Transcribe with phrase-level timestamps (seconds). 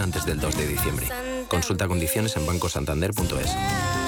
[0.00, 1.06] antes del 2 de diciembre.
[1.48, 3.56] Consulta condiciones en bancosantander.es.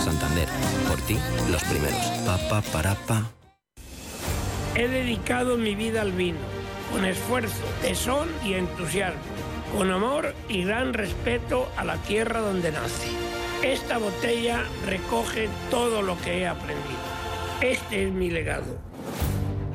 [0.04, 0.49] Santander,
[0.88, 1.18] por ti,
[1.50, 2.00] los primeros.
[2.26, 3.30] Pa, pa, para, pa.
[4.75, 6.39] He dedicado mi vida al vino,
[6.93, 9.21] con esfuerzo, tesón y entusiasmo,
[9.77, 13.09] con amor y gran respeto a la tierra donde nace.
[13.63, 16.98] Esta botella recoge todo lo que he aprendido.
[17.61, 18.79] Este es mi legado.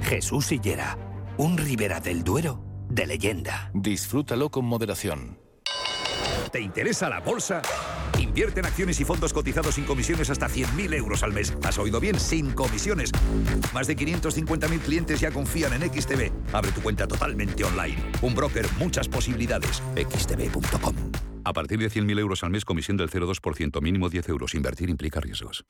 [0.01, 0.97] Jesús Sillera,
[1.37, 3.69] un Ribera del Duero de leyenda.
[3.73, 5.46] Disfrútalo con moderación.
[6.57, 7.61] ¿Te interesa la bolsa?
[8.17, 11.55] Invierte en acciones y fondos cotizados sin comisiones hasta 100.000 euros al mes.
[11.63, 12.19] ¿Has oído bien?
[12.19, 13.11] Sin comisiones.
[13.75, 16.31] Más de 550.000 clientes ya confían en XTB.
[16.53, 17.97] Abre tu cuenta totalmente online.
[18.23, 19.83] Un broker, muchas posibilidades.
[19.95, 20.95] xtb.com.
[21.43, 24.55] A partir de 100.000 euros al mes, comisión del 0,2%, mínimo 10 euros.
[24.55, 25.63] Invertir implica riesgos.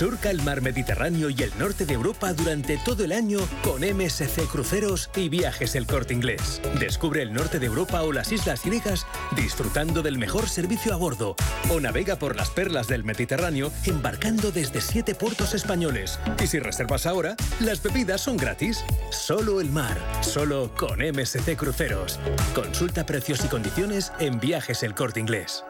[0.00, 4.48] Surca el mar Mediterráneo y el norte de Europa durante todo el año con MSC
[4.50, 6.62] Cruceros y Viajes El Corte Inglés.
[6.78, 11.36] Descubre el norte de Europa o las islas griegas disfrutando del mejor servicio a bordo.
[11.68, 16.18] O navega por las perlas del Mediterráneo embarcando desde siete puertos españoles.
[16.42, 18.82] Y si reservas ahora, las bebidas son gratis.
[19.10, 22.18] Solo el mar, solo con MSC Cruceros.
[22.54, 25.62] Consulta precios y condiciones en Viajes El Corte Inglés.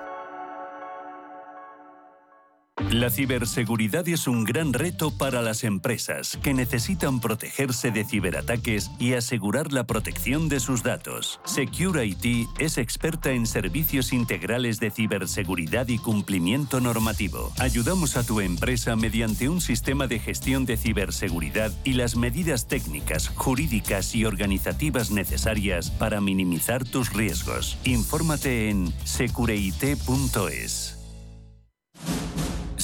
[2.89, 9.13] La ciberseguridad es un gran reto para las empresas que necesitan protegerse de ciberataques y
[9.13, 11.41] asegurar la protección de sus datos.
[11.45, 17.53] Secure IT es experta en servicios integrales de ciberseguridad y cumplimiento normativo.
[17.59, 23.29] Ayudamos a tu empresa mediante un sistema de gestión de ciberseguridad y las medidas técnicas,
[23.29, 27.79] jurídicas y organizativas necesarias para minimizar tus riesgos.
[27.85, 31.00] Infórmate en secureit.es.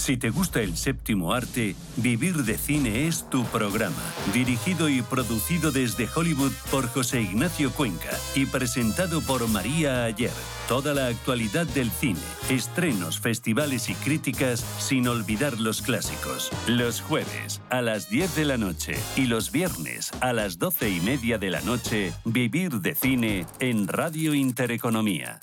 [0.07, 4.05] Si te gusta el séptimo arte, Vivir de Cine es tu programa.
[4.33, 10.31] Dirigido y producido desde Hollywood por José Ignacio Cuenca y presentado por María Ayer.
[10.69, 16.53] Toda la actualidad del cine, estrenos, festivales y críticas, sin olvidar los clásicos.
[16.69, 21.01] Los jueves a las 10 de la noche y los viernes a las 12 y
[21.01, 25.41] media de la noche, Vivir de Cine en Radio Intereconomía.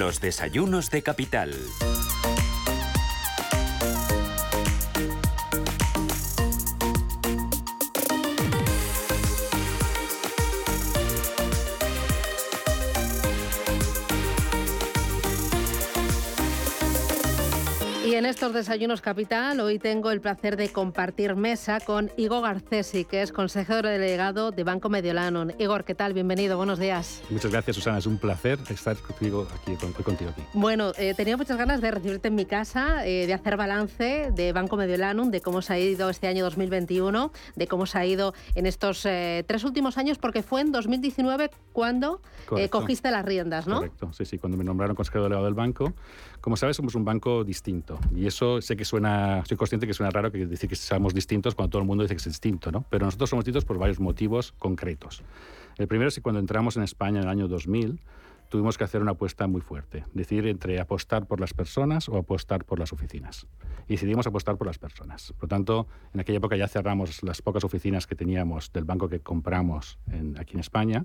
[0.00, 1.54] Los desayunos de capital.
[18.40, 23.32] Estos desayunos capital hoy tengo el placer de compartir mesa con Igor Garcesi, que es
[23.32, 25.48] consejero delegado de Banco Mediolanum.
[25.58, 26.14] Igor, ¿qué tal?
[26.14, 27.22] Bienvenido, buenos días.
[27.28, 27.98] Muchas gracias, Susana.
[27.98, 30.40] Es un placer estar contigo aquí, con- contigo aquí.
[30.54, 34.52] Bueno, eh, tenía muchas ganas de recibirte en mi casa, eh, de hacer balance de
[34.54, 38.32] Banco Mediolanum, de cómo se ha ido este año 2021, de cómo se ha ido
[38.54, 42.22] en estos eh, tres últimos años, porque fue en 2019 cuando
[42.56, 43.76] eh, cogiste las riendas, ¿no?
[43.80, 45.92] Correcto, sí, sí, cuando me nombraron consejero delegado del banco.
[46.40, 47.98] Como sabes, somos un banco distinto.
[48.14, 51.54] Y eso sé que suena, soy consciente que suena raro que decir que seamos distintos
[51.54, 52.84] cuando todo el mundo dice que es distinto, ¿no?
[52.88, 55.22] Pero nosotros somos distintos por varios motivos concretos.
[55.76, 58.00] El primero es que cuando entramos en España en el año 2000,
[58.48, 62.64] tuvimos que hacer una apuesta muy fuerte, decidir entre apostar por las personas o apostar
[62.64, 63.46] por las oficinas.
[63.86, 65.32] Y decidimos apostar por las personas.
[65.34, 69.08] Por lo tanto, en aquella época ya cerramos las pocas oficinas que teníamos del banco
[69.08, 71.04] que compramos en- aquí en España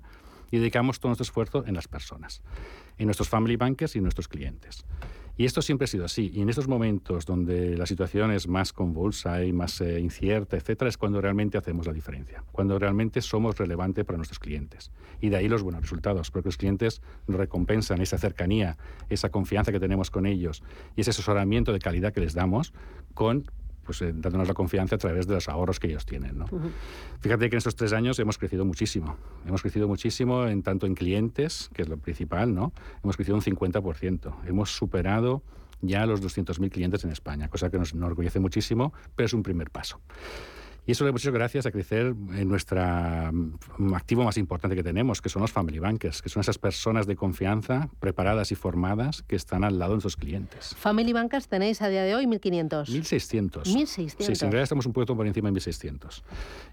[0.51, 2.41] y dedicamos todo nuestro esfuerzo en las personas,
[2.97, 4.85] en nuestros family bankers y en nuestros clientes.
[5.37, 6.31] Y esto siempre ha sido así.
[6.33, 10.87] Y en estos momentos donde la situación es más convulsa y más eh, incierta, etcétera,
[10.87, 12.43] es cuando realmente hacemos la diferencia.
[12.53, 14.91] Cuando realmente somos relevantes para nuestros clientes.
[15.19, 18.77] Y de ahí los buenos resultados, porque los clientes recompensan esa cercanía,
[19.09, 20.63] esa confianza que tenemos con ellos
[20.95, 22.73] y ese asesoramiento de calidad que les damos
[23.13, 23.51] con
[23.85, 26.37] pues eh, dándonos la confianza a través de los ahorros que ellos tienen.
[26.37, 26.47] ¿no?
[27.19, 29.15] Fíjate que en estos tres años hemos crecido muchísimo.
[29.45, 32.73] Hemos crecido muchísimo en tanto en clientes, que es lo principal, ¿no?
[33.03, 34.35] Hemos crecido un 50%.
[34.45, 35.43] Hemos superado
[35.81, 39.69] ya los 200.000 clientes en España, cosa que nos enorgullece muchísimo, pero es un primer
[39.69, 39.99] paso.
[40.85, 42.79] Y eso lo hemos hecho gracias a crecer en nuestro
[43.95, 47.15] activo más importante que tenemos, que son los family bankers, que son esas personas de
[47.15, 50.75] confianza, preparadas y formadas, que están al lado de nuestros clientes.
[50.77, 52.85] Family Bankers tenéis a día de hoy 1.500.
[52.85, 53.63] 1.600.
[53.63, 53.87] 1.600.
[53.87, 56.21] Sí, sí, en realidad estamos un poquito por encima de 1.600.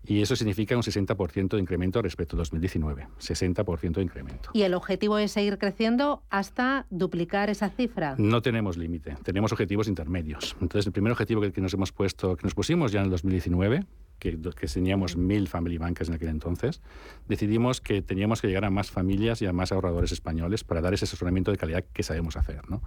[0.04, 3.08] Y eso significa un 60% de incremento respecto a 2019.
[3.18, 4.50] 60% de incremento.
[4.52, 8.14] Y el objetivo es seguir creciendo hasta duplicar esa cifra.
[8.18, 10.56] No tenemos límite, tenemos objetivos intermedios.
[10.60, 13.10] Entonces, el primer objetivo que, que nos hemos puesto, que nos pusimos ya en el
[13.10, 13.86] 2019,
[14.22, 16.80] que, que teníamos mil family bankers en aquel entonces,
[17.26, 20.94] decidimos que teníamos que llegar a más familias y a más ahorradores españoles para dar
[20.94, 22.70] ese asesoramiento de calidad que sabemos hacer.
[22.70, 22.82] ¿no?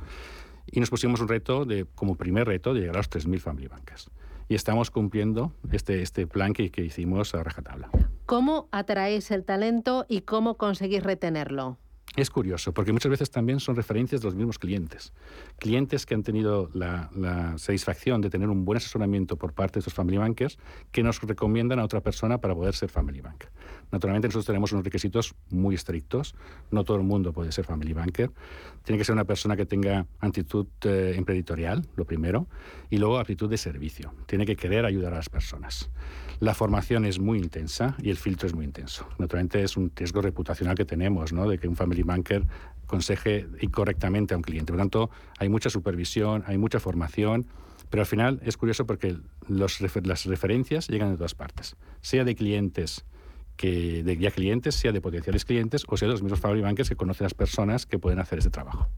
[0.65, 3.67] Y nos pusimos un reto, de, como primer reto, de llegar a los 3.000 family
[3.67, 4.09] bankers.
[4.47, 7.89] Y estamos cumpliendo este, este plan que, que hicimos a rajatabla.
[8.25, 11.77] ¿Cómo atraéis el talento y cómo conseguís retenerlo?
[12.15, 15.11] Es curioso, porque muchas veces también son referencias de los mismos clientes.
[15.59, 17.09] Clientes que han tenido la,
[17.57, 20.57] satisfacción de tener un buen asesoramiento por parte de estos family bankers
[20.93, 23.49] que nos recomiendan a otra persona para poder ser family banker.
[23.91, 26.35] Naturalmente nosotros tenemos unos requisitos muy estrictos.
[26.71, 28.31] No todo el mundo puede ser family banker.
[28.83, 32.47] Tiene que ser una persona que tenga actitud eh, emprendedorial, lo primero,
[32.89, 34.13] y luego actitud de servicio.
[34.25, 35.89] Tiene que querer ayudar a las personas.
[36.39, 39.07] La formación es muy intensa y el filtro es muy intenso.
[39.17, 41.47] Naturalmente es un riesgo reputacional que tenemos, ¿no?
[41.47, 42.45] de que un family banker
[42.85, 44.71] conseje incorrectamente a un cliente.
[44.71, 45.09] Por lo tanto,
[45.39, 47.47] hay mucha supervisión, hay mucha formación,
[47.89, 49.17] pero al final es curioso porque
[49.47, 53.05] las referencias llegan de todas partes, sea de clientes
[53.55, 56.89] que de ya clientes, sea de potenciales clientes o sea de los mismos family bankers
[56.89, 58.89] que conocen las personas que pueden hacer ese trabajo.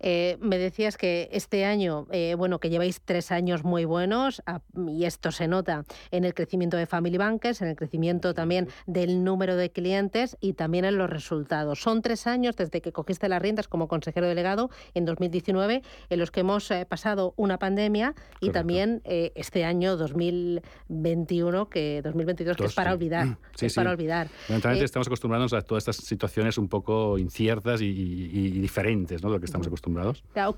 [0.00, 4.42] Eh, me decías que este año, eh, bueno, que lleváis tres años muy buenos
[4.88, 9.24] y esto se nota en el crecimiento de Family Bankers, en el crecimiento también del
[9.24, 11.80] número de clientes y también en los resultados.
[11.80, 16.30] Son tres años desde que cogiste las riendas como consejero delegado en 2019, en los
[16.30, 22.74] que hemos eh, pasado una pandemia y también este año 2021, que 2022, que es
[22.74, 23.38] para olvidar.
[23.60, 24.28] es para olvidar.
[24.48, 29.28] estamos acostumbrados a todas estas situaciones un poco inciertas y, diferentes ¿no?
[29.28, 29.89] de lo que estamos acostumbrados.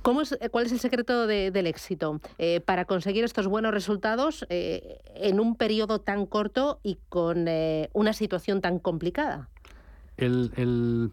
[0.03, 4.99] ¿Cómo es, ¿Cuál es el secreto del éxito eh, para conseguir estos buenos resultados eh,
[5.15, 9.49] en un periodo tan corto y con eh, una situación tan complicada?
[10.17, 11.11] El, el,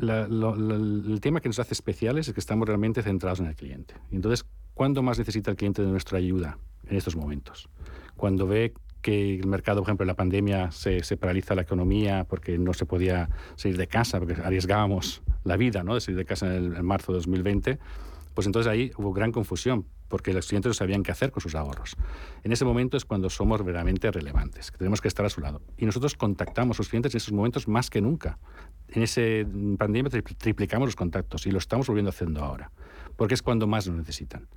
[0.00, 3.94] el, tema que nos hace especiales es que estamos realmente centrados en el cliente.
[4.10, 6.58] Entonces, ¿cuándo más necesita el cliente de nuestra ayuda
[6.88, 7.68] en estos momentos?
[8.16, 8.74] Cuando ve
[9.04, 12.72] que el mercado, por ejemplo, en la pandemia se, se, paraliza la economía porque no
[12.72, 15.94] se podía salir de casa, porque arriesgábamos la vida ¿no?
[15.94, 17.78] de salir de casa en, el, en marzo de 2020,
[18.34, 21.54] pues entonces ahí hubo gran confusión porque los clientes no sabían qué hacer con sus
[21.54, 21.96] ahorros.
[22.42, 25.62] En ese momento es cuando somos verdaderamente relevantes, tenemos que estar a su lado.
[25.78, 28.38] Y nosotros contactamos a los clientes en esos momentos más que nunca.
[28.88, 29.46] En ese
[29.78, 32.70] pandemia triplicamos los contactos y lo estamos volviendo haciendo ahora,
[33.16, 34.48] porque es cuando más lo necesitan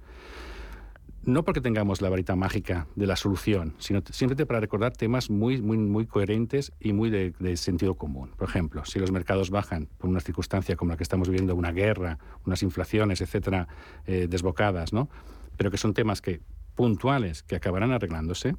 [1.27, 5.61] no porque tengamos la varita mágica de la solución, sino simplemente para recordar temas muy,
[5.61, 8.31] muy, muy coherentes y muy de, sentido común.
[8.37, 11.73] Por ejemplo, si los mercados bajan por una circunstancia como la que estamos viviendo, una
[11.73, 13.67] guerra, unas inflaciones, etcétera,
[14.05, 15.09] eh, desbocadas, ¿no?
[15.57, 16.39] pero que son temas que
[16.75, 18.55] puntuales que acabarán arreglándose,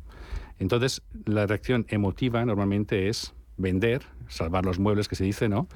[0.58, 5.68] entonces la reacción emotiva normalmente es vender, salvar los muebles que se dice, ¿no?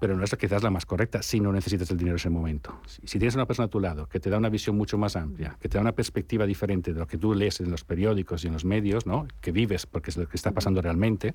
[0.00, 2.78] Pero no es quizás la más correcta si no necesitas el dinero en ese momento.
[2.86, 5.56] Si, tienes una persona a tu lado que te da una visión mucho más amplia,
[5.60, 8.48] que te da una perspectiva diferente de lo que tú lees en los periódicos y
[8.48, 9.26] en los medios, ¿no?
[9.40, 11.34] que vives porque es lo que está pasando realmente,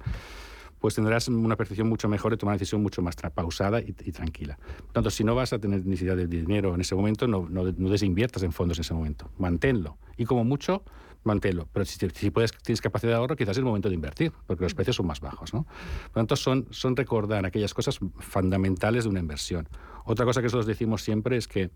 [0.79, 4.57] pues tendrás una percepción mucho mejor y tomar una decisión mucho más pausada y, tranquila.
[4.57, 7.71] Por tanto, si no vas a tener necesidad de dinero en ese momento, no, no,
[7.71, 9.29] no desinviertas en fondos en ese momento.
[9.37, 9.97] Manténlo.
[10.17, 10.83] Y como mucho,
[11.23, 11.67] manténlo.
[11.71, 14.73] Pero si, puedes, tienes capacidad de ahorro, quizás es el momento de invertir, porque los
[14.73, 15.53] precios son más bajos.
[15.53, 15.63] ¿no?
[15.63, 19.67] Por lo tanto, son, son recordar aquellas cosas fundamentales de una inversión.
[20.05, 21.69] Otra cosa que nosotros decimos siempre es que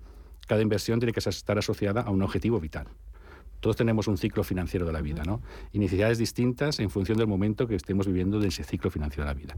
[0.48, 2.88] cada inversión tiene que estar asociada a un objetivo vital.
[3.60, 5.42] Todos tenemos un ciclo financiero de la vida, ¿no?
[5.72, 9.34] Y necesidades distintas en función del momento que estemos viviendo de ese ciclo financiero de
[9.34, 9.56] la vida.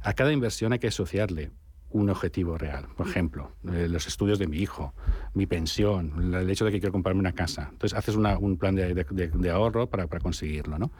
[0.00, 1.50] A cada inversión hay que asociarle
[1.94, 2.86] un objetivo real.
[2.96, 4.92] Por ejemplo, eh, los estudios de mi hijo,
[5.32, 7.68] mi pensión, el hecho de que quiero comprarme una casa.
[7.70, 10.76] Entonces haces un plan de, ahorro para, conseguirlo.
[10.76, 10.90] ¿no?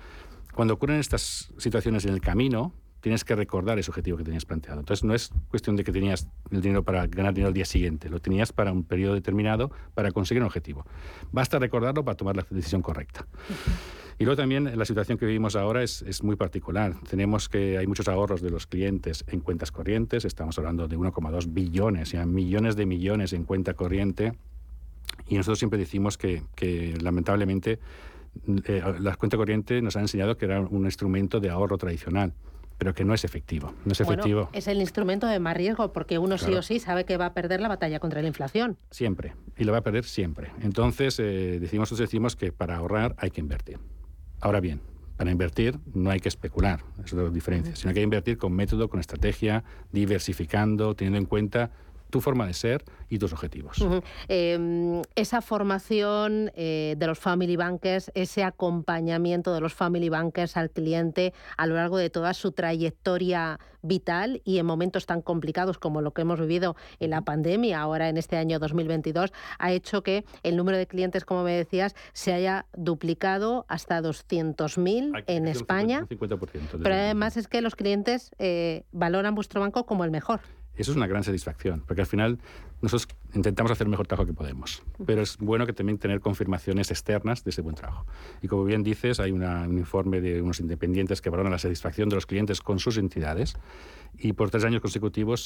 [0.54, 4.78] Cuando ocurren estas situaciones en el camino, tienes que recordar ese objetivo que tenías planteado.
[4.78, 8.08] Entonces no es cuestión de que tenías el dinero para ganar dinero el día siguiente,
[8.08, 10.86] lo tenías para un periodo determinado para conseguir un objetivo.
[11.32, 13.26] Basta recordarlo para tomar la decisión correcta.
[14.18, 16.94] Y luego también la situación que vivimos ahora es, es, muy particular.
[17.08, 21.52] Tenemos que hay muchos ahorros de los clientes en cuentas corrientes, estamos hablando de 1,2
[21.52, 24.32] billones, ya millones de millones en cuenta corriente.
[25.26, 27.78] Y nosotros siempre decimos que, que lamentablemente
[28.66, 32.34] eh, la cuenta corriente nos ha enseñado que era un instrumento de ahorro tradicional
[32.78, 33.72] pero que no es efectivo.
[33.84, 34.50] No es efectivo.
[34.52, 37.32] es el instrumento de más riesgo porque uno sí o sí sabe que va a
[37.34, 38.76] perder la batalla contra la inflación.
[38.90, 40.50] Siempre, y lo va a perder siempre.
[40.60, 43.78] Entonces, eh, decimos, nosotros decimos que para ahorrar hay que invertir.
[44.44, 44.82] Ahora bien,
[45.16, 48.36] para invertir no hay que especular, eso es la diferencia, sino que hay que invertir
[48.36, 51.70] con método, con estrategia, diversificando, teniendo en cuenta
[52.14, 53.84] tu forma de ser y tus objetivos.
[54.28, 60.70] Em, esa formación eh, de los family bankers, ese acompañamiento de los family bankers al
[60.70, 66.02] cliente a lo largo de toda su trayectoria vital y en momentos tan complicados como
[66.02, 70.24] lo que hemos vivido en la pandemia, ahora en este año 2022, ha hecho que
[70.44, 76.06] el número de clientes, como me decías, se haya duplicado hasta 200.000 en España.
[76.80, 80.40] pero además es que los clientes eh, valoran vuestro banco como el mejor.
[80.76, 82.38] Eso es una gran satisfacción, porque al final
[82.82, 86.90] nosotros intentamos hacer el mejor trabajo que podemos, pero es bueno que también tener confirmaciones
[86.90, 88.06] externas de ese buen trabajo.
[88.42, 92.16] Y como bien dices, hay un informe de unos independientes que valoran la satisfacción de
[92.16, 93.56] los clientes con sus entidades
[94.18, 95.42] y por tres años consecutivos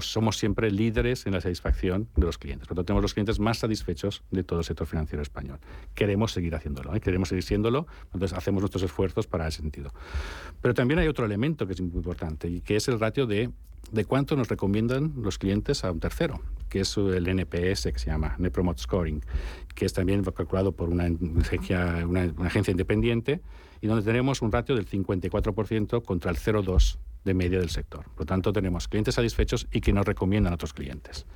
[0.00, 2.68] somos siempre líderes en la satisfacción de los clientes.
[2.68, 5.58] Por lo tanto, tenemos los clientes más satisfechos de todo el sector financiero español.
[5.94, 7.00] Queremos seguir haciéndolo, ¿eh?
[7.00, 9.92] queremos seguir siéndolo, entonces hacemos nuestros esfuerzos para ese sentido.
[10.60, 13.50] Pero también hay otro elemento que es muy importante y que es el ratio de
[13.90, 18.06] de cuánto nos recomiendan los clientes a un tercero, que es el NPS, que se
[18.06, 19.22] llama Net Promote Scoring,
[19.74, 21.08] que es también calculado por una
[21.40, 23.42] agencia, una, agencia independiente
[23.80, 28.04] y donde tenemos un ratio del 54% contra el 0,2% de media del sector.
[28.04, 31.26] Por lo tanto, tenemos clientes satisfechos y que nos recomiendan a otros clientes.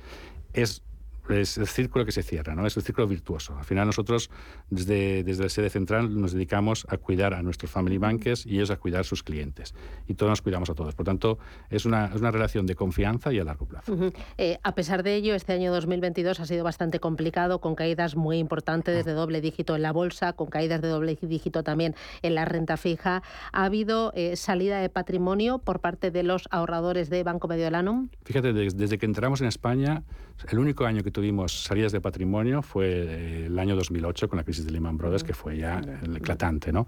[0.53, 0.83] Es
[1.29, 2.65] es el círculo que se cierra, ¿no?
[2.65, 3.57] es el círculo virtuoso.
[3.57, 4.29] Al final nosotros
[4.69, 8.71] desde, desde la sede central nos dedicamos a cuidar a nuestros family bankers y ellos
[8.71, 9.73] a cuidar a sus clientes.
[10.07, 10.95] Y todos nos cuidamos a todos.
[10.95, 11.37] Por tanto,
[11.69, 13.95] es una, es una relación de confianza y a largo plazo.
[14.37, 18.37] Eh, a pesar de ello, este año 2022 ha sido bastante complicado, con caídas muy
[18.37, 22.45] importantes desde doble dígito en la bolsa, con caídas de doble dígito también en la
[22.45, 23.23] renta fija.
[23.51, 28.09] ¿Ha habido eh, salida de patrimonio por parte de los ahorradores de Banco Mediolanum?
[28.23, 30.03] Fíjate, desde que entramos en España,
[30.49, 34.43] el único año que tuvimos salidas de patrimonio fue eh, el año 2008 con la
[34.43, 35.81] crisis de Lehman Brothers, que fue ya
[36.15, 36.85] eclatante, ¿no?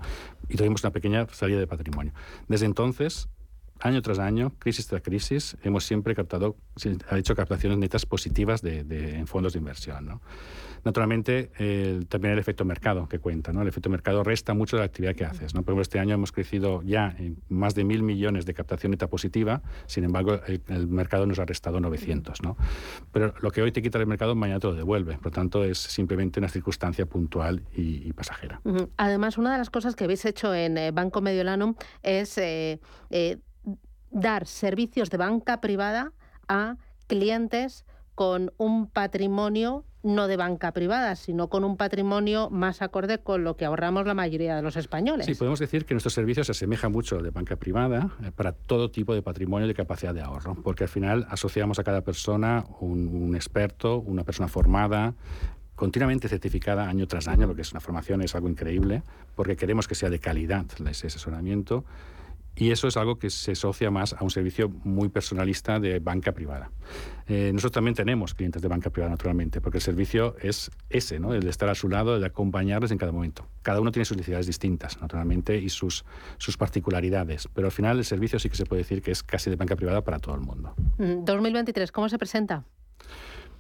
[0.48, 2.14] Y tuvimos una pequeña salida de patrimonio.
[2.48, 3.28] Desde entonces,
[3.80, 6.58] año tras año, crisis tras crisis, hemos siempre captado,
[7.10, 10.22] ha hecho captaciones netas positivas de, de, en fondos de inversión, ¿no?
[10.84, 11.52] Naturalmente,
[12.08, 13.52] también el efecto mercado que cuenta.
[13.52, 13.62] ¿no?
[13.62, 15.54] El efecto mercado resta mucho de la actividad que haces.
[15.54, 15.62] ¿no?
[15.64, 19.08] Por ejemplo, este año hemos crecido ya en más de mil millones de captación neta
[19.08, 22.42] positiva, sin embargo, el, mercado nos ha restado 900.
[22.42, 22.58] ¿no?
[23.12, 25.16] Pero lo que hoy te quita el mercado, mañana te lo devuelve.
[25.16, 28.60] Por lo tanto, es simplemente una circunstancia puntual y, pasajera.
[28.98, 32.80] Además, una de las cosas que habéis hecho en eh, Banco Mediolanum es eh,
[33.12, 33.38] eh,
[34.12, 36.12] dar servicios de banca privada
[36.48, 36.76] a
[37.08, 43.44] clientes con un patrimonio no de banca privada, sino con un patrimonio más acorde con
[43.44, 45.26] lo que ahorramos la mayoría de los españoles.
[45.26, 48.54] Sí, podemos decir que nuestro servicio se asemeja mucho al de banca privada eh, para
[48.54, 52.02] todo tipo de patrimonio y de capacidad de ahorro, porque al final asociamos a cada
[52.02, 55.14] persona un, experto, una persona formada,
[55.76, 59.04] continuamente certificada año tras año, porque es una formación, es algo increíble,
[59.36, 61.84] porque queremos que sea de calidad ese asesoramiento
[62.60, 66.34] y eso es algo que se asocia más a un servicio muy personalista de banca
[66.34, 66.72] privada.
[67.26, 71.34] Eh, nosotros también tenemos clientes de banca privada, naturalmente, porque el servicio es ese, ¿no?
[71.34, 73.48] el de estar a su lado, el de acompañarles en cada momento.
[73.62, 76.04] Cada uno tiene sus necesidades distintas, naturalmente, y sus,
[76.38, 79.50] sus particularidades, pero al final el servicio sí que se puede decir que es casi
[79.50, 80.74] de banca privada para todo el mundo.
[80.98, 82.66] 2023, mm, ¿cómo se presenta?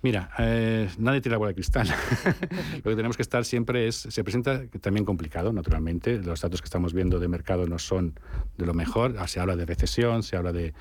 [0.01, 1.87] Mira, eh, nadie tiene la bola de cristal.
[2.83, 6.19] Lo que tenemos que estar siempre es, se presenta también complicado, naturalmente.
[6.19, 8.17] Los datos que estamos viendo de mercado no son
[8.57, 9.15] de lo mejor.
[9.19, 10.73] Ah, se habla de recesión, se habla de,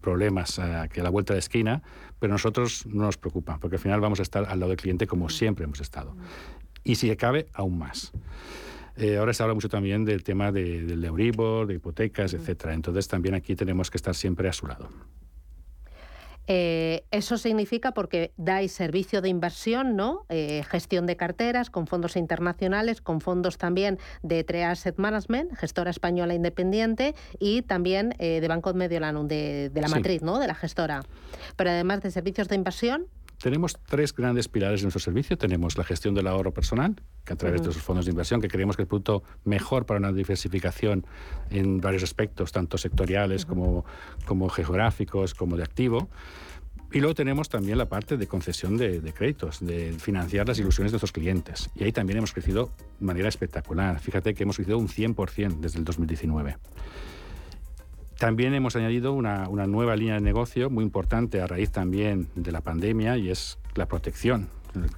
[0.00, 1.82] problemas eh, que a la vuelta de esquina,
[2.18, 4.78] pero a nosotros no nos preocupa, porque al final vamos a estar al lado del
[4.78, 6.16] cliente como siempre hemos estado.
[6.82, 8.12] Y si cabe, aún más.
[8.96, 12.74] Eh, ahora se habla mucho también del tema del Euribor, de hipotecas, etcétera.
[12.74, 14.88] Entonces también aquí tenemos que estar siempre a su lado.
[16.52, 20.26] Eh, eso significa porque dais servicio de inversión, ¿no?
[20.28, 25.92] Eh, gestión de carteras con fondos internacionales, con fondos también de Tre Asset Management, gestora
[25.92, 30.40] española independiente, y también eh, de Banco Mediolanum, de, de la matriz, ¿no?
[30.40, 31.04] De la gestora.
[31.54, 33.06] Pero además de servicios de inversión,
[33.40, 35.38] tenemos tres grandes pilares de nuestro servicio.
[35.38, 36.94] Tenemos la gestión del ahorro personal,
[37.24, 39.86] que a través de esos fondos de inversión, que creemos que es el producto mejor
[39.86, 41.06] para una diversificación
[41.48, 43.86] en varios aspectos, tanto sectoriales como,
[44.26, 46.10] como geográficos, como de activo.
[46.92, 50.92] Y luego tenemos también la parte de concesión de, de, créditos, de financiar las ilusiones
[50.92, 51.70] de nuestros clientes.
[51.74, 54.00] Y ahí también hemos crecido de manera espectacular.
[54.00, 56.56] Fíjate que hemos crecido un 100% desde el 2019.
[58.20, 62.60] También hemos añadido una, nueva línea de negocio muy importante a raíz también de la
[62.60, 64.50] pandemia y es la protección.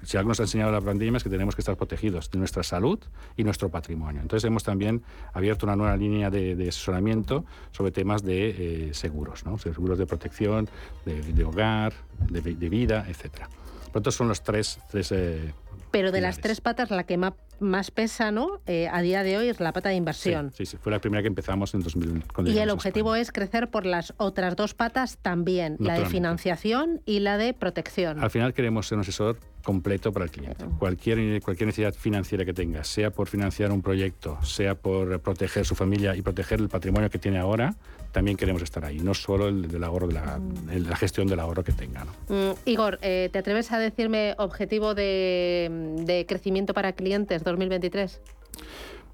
[0.02, 2.64] Si algo nos ha enseñado la pandemia es que tenemos que estar protegidos de nuestra
[2.64, 2.98] salud
[3.36, 4.20] y nuestro patrimonio.
[4.20, 9.56] Entonces hemos también abierto una nueva línea de, asesoramiento sobre temas de eh, seguros, ¿no?
[9.56, 10.68] seguros de protección,
[11.06, 11.92] de, hogar,
[12.28, 13.46] de, vida, etc.
[13.92, 15.54] Por son los tres, tres eh,
[15.92, 18.60] Pero de las tres patas, la que más, pesa, ¿no?
[18.66, 20.50] Eh, a día de hoy es la pata de inversión.
[20.52, 22.24] Sí, sí, fue la primera que empezamos en 2000.
[22.46, 27.20] y el objetivo es crecer por las otras dos patas también, la de financiación y
[27.20, 28.20] la de protección.
[28.20, 30.64] Al final queremos ser un asesor completo para el cliente.
[30.78, 35.74] Cualquier, cualquier necesidad financiera que tenga, sea por financiar un proyecto, sea por proteger su
[35.74, 37.76] familia y proteger el patrimonio que tiene ahora,
[38.12, 40.88] también queremos estar ahí, no solo el del ahorro, de la, mm.
[40.88, 42.04] la gestión del ahorro que tenga.
[42.28, 48.20] Mm, Igor, eh, ¿te atreves a decirme objetivo de, de crecimiento para clientes 2023?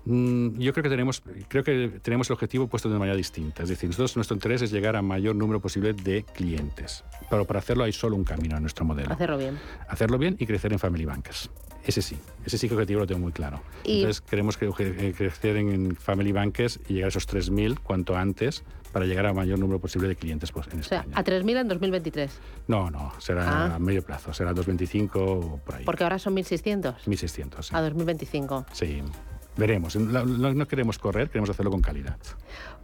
[0.05, 3.63] Mm, yo creo que tenemos, creo que tenemos el objetivo puesto de manera distinta.
[3.63, 7.05] Es decir, nosotros, nuestro interés es llegar a mayor número posible de clientes.
[7.29, 9.13] Pero para hacerlo hay solo un camino en nuestro modelo.
[9.13, 9.59] Hacerlo bien.
[9.87, 11.51] Hacerlo bien y crecer en Family Bankers.
[11.85, 13.63] Ese sí, ese sí que objetivo lo tengo muy claro.
[13.85, 19.07] Entonces queremos eh, crecer en Family Bankers y llegar a esos 3.000 cuanto antes para
[19.07, 22.31] llegar a mayor número posible de clientes pues, en o sea, ¿A 3.000 en 2023?
[22.67, 23.75] No, no, será ah.
[23.77, 25.85] a medio plazo, será 225 o por ahí.
[25.85, 26.97] Porque ahora son 1.600.
[27.07, 27.75] 1.600, sí.
[27.75, 28.67] A 2025.
[28.73, 29.03] Sí.
[29.59, 32.17] Veremos, no, queremos correr, queremos hacerlo con calidad.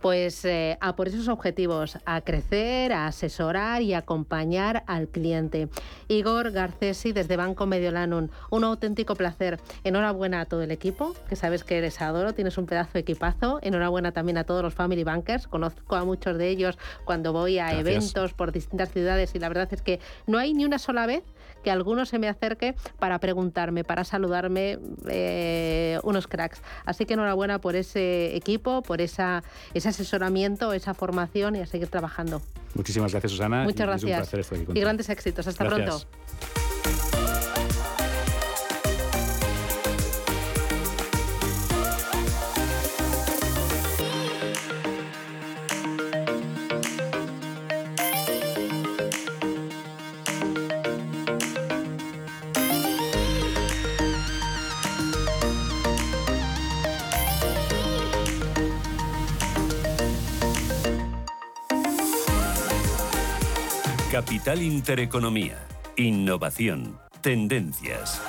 [0.00, 5.68] Pues eh, a por esos objetivos, a crecer, a asesorar y acompañar al cliente.
[6.08, 9.60] Igor Garcesi desde Banco Mediolanum, un auténtico placer.
[9.84, 13.60] Enhorabuena a todo el equipo, que sabes que eres adoro, tienes un pedazo de equipazo.
[13.62, 17.78] Enhorabuena también a todos los Family Bankers, conozco a muchos de ellos cuando voy a
[17.78, 21.22] eventos por distintas ciudades y la verdad es que no hay ni una sola vez
[21.64, 24.78] que alguno se me acerque para preguntarme, para saludarme,
[25.08, 26.62] eh, unos cracks.
[26.84, 29.42] Así que enhorabuena por ese equipo, por esa,
[29.72, 32.42] ese asesoramiento, esa formación y a seguir trabajando.
[32.74, 33.64] Muchísimas gracias, Susana.
[33.64, 34.52] Muchas gracias.
[34.52, 35.46] Y grandes éxitos.
[35.46, 36.00] Hasta pronto.
[64.54, 65.66] Capital Intereconomía.
[65.96, 66.96] Innovación.
[67.20, 68.20] Tendencias.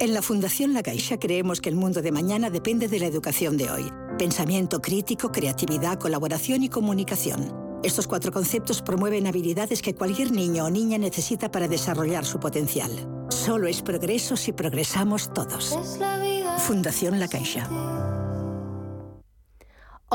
[0.00, 3.56] En la Fundación La Caixa creemos que el mundo de mañana depende de la educación
[3.56, 3.92] de hoy.
[4.18, 7.80] Pensamiento crítico, creatividad, colaboración y comunicación.
[7.84, 12.90] Estos cuatro conceptos promueven habilidades que cualquier niño o niña necesita para desarrollar su potencial.
[13.28, 15.78] Solo es progreso si progresamos todos.
[16.58, 18.01] Fundación La Caixa.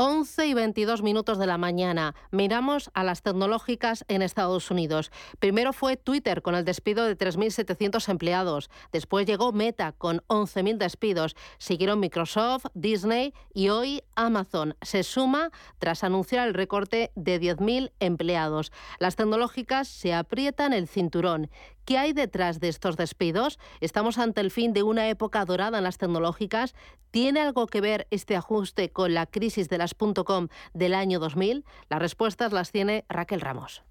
[0.00, 2.14] 11 y 22 minutos de la mañana.
[2.30, 5.10] Miramos a las tecnológicas en Estados Unidos.
[5.40, 8.70] Primero fue Twitter con el despido de 3.700 empleados.
[8.92, 11.34] Después llegó Meta con 11.000 despidos.
[11.58, 14.76] Siguieron Microsoft, Disney y hoy Amazon.
[14.82, 18.70] Se suma tras anunciar el recorte de 10.000 empleados.
[19.00, 21.50] Las tecnológicas se aprietan el cinturón.
[21.88, 23.58] ¿Qué hay detrás de estos despidos?
[23.80, 26.74] ¿Estamos ante el fin de una época dorada en las tecnológicas?
[27.10, 31.64] ¿Tiene algo que ver este ajuste con la crisis de las .com del año 2000?
[31.88, 33.84] Las respuestas las tiene Raquel Ramos.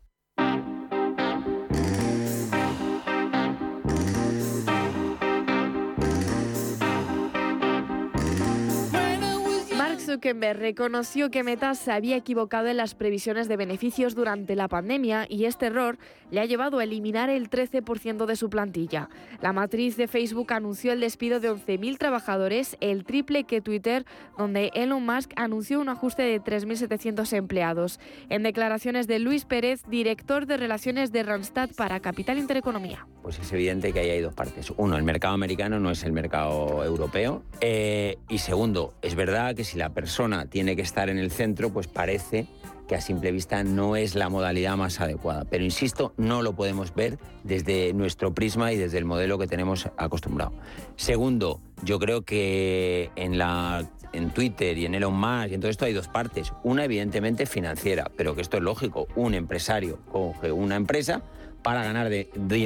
[10.08, 15.26] Zuckerberg reconoció que Meta se había equivocado en las previsiones de beneficios durante la pandemia
[15.28, 15.98] y este error
[16.32, 19.10] le ha llevado a eliminar el 13% de su plantilla.
[19.42, 24.06] La matriz de Facebook anunció el despido de 11.000 trabajadores, el triple que Twitter,
[24.38, 28.00] donde Elon Musk anunció un ajuste de 3.700 empleados.
[28.30, 33.06] En declaraciones de Luis Pérez, director de Relaciones de Randstad para Capital Intereconomía.
[33.24, 34.72] Pues es evidente que ahí hay dos partes.
[34.78, 37.44] Uno, el mercado americano no es el mercado europeo.
[37.60, 41.72] Eh, y segundo, es verdad que si la persona tiene que estar en el centro,
[41.72, 42.46] pues parece
[42.88, 45.46] que a simple vista no es la modalidad más adecuada.
[45.50, 49.90] Pero insisto, no lo podemos ver desde nuestro prisma y desde el modelo que tenemos
[49.98, 50.54] acostumbrado.
[50.98, 55.72] Segundo, yo creo que en la en Twitter y en Elon Musk y en todo
[55.72, 56.54] esto hay dos partes.
[56.64, 59.08] Una evidentemente financiera, pero que esto es lógico.
[59.16, 61.24] Un empresario coge una empresa
[61.68, 62.10] para ganar,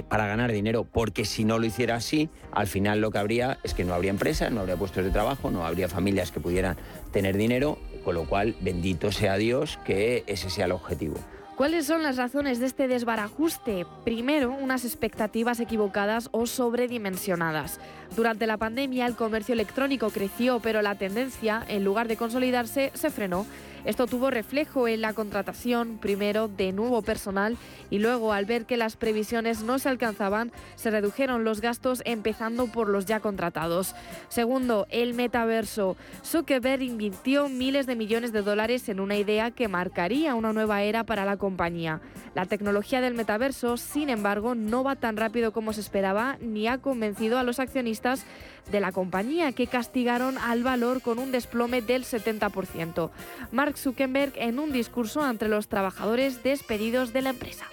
[0.08, 3.74] para ganar dinero, porque si no lo hiciera así, al final lo que habría es
[3.74, 6.78] que no habría empresas, no habría puestos de trabajo, no habría familias que pudieran
[7.12, 11.16] tener dinero, con lo cual bendito sea Dios que ese sea el objetivo.
[11.56, 13.88] ¿Cuáles son las razones de este desbarajuste?
[14.04, 17.80] Primero, unas expectativas equivocadas o sobredimensionadas.
[18.16, 23.10] Durante la pandemia el comercio electrónico creció, pero la tendencia, en lugar de consolidarse, se
[23.10, 23.48] frenó.
[23.86, 27.58] Esto tuvo reflejo en la contratación, primero de nuevo personal
[27.90, 32.68] y luego al ver que las previsiones no se alcanzaban, se redujeron los gastos empezando
[32.68, 33.96] por los ya contratados.
[34.30, 35.98] Segundo, el metaverso.
[36.24, 41.04] Zuckerberg invirtió miles de millones de dólares en una idea que marcaría una nueva era
[41.04, 42.02] para la compañía.
[42.36, 46.78] La tecnología del metaverso, sin embargo, no va tan rápido como se esperaba ni ha
[46.78, 48.26] convencido a los accionistas
[48.72, 53.10] de la compañía que castigaron al valor con un desplome del 70%.
[53.52, 57.66] Mark Zuckerberg en un discurso entre los trabajadores despedidos de la empresa.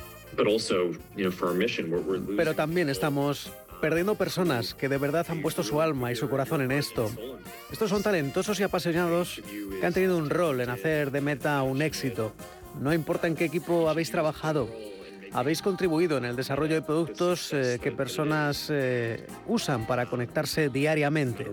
[2.36, 6.62] Pero también estamos perdiendo personas que de verdad han puesto su alma y su corazón
[6.62, 7.10] en esto.
[7.70, 9.40] Estos son talentosos y apasionados
[9.80, 12.32] que han tenido un rol en hacer de Meta un éxito.
[12.80, 14.68] No importa en qué equipo habéis trabajado,
[15.32, 21.46] habéis contribuido en el desarrollo de productos eh, que personas eh, usan para conectarse diariamente.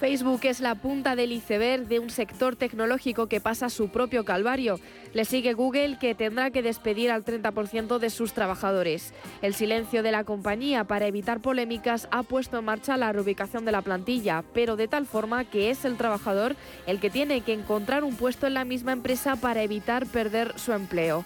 [0.00, 4.80] Facebook es la punta del iceberg de un sector tecnológico que pasa su propio calvario.
[5.12, 9.12] Le sigue Google, que tendrá que despedir al 30% de sus trabajadores.
[9.42, 13.72] El silencio de la compañía para evitar polémicas ha puesto en marcha la reubicación de
[13.72, 18.04] la plantilla, pero de tal forma que es el trabajador el que tiene que encontrar
[18.04, 21.24] un puesto en la misma empresa para evitar perder su empleo.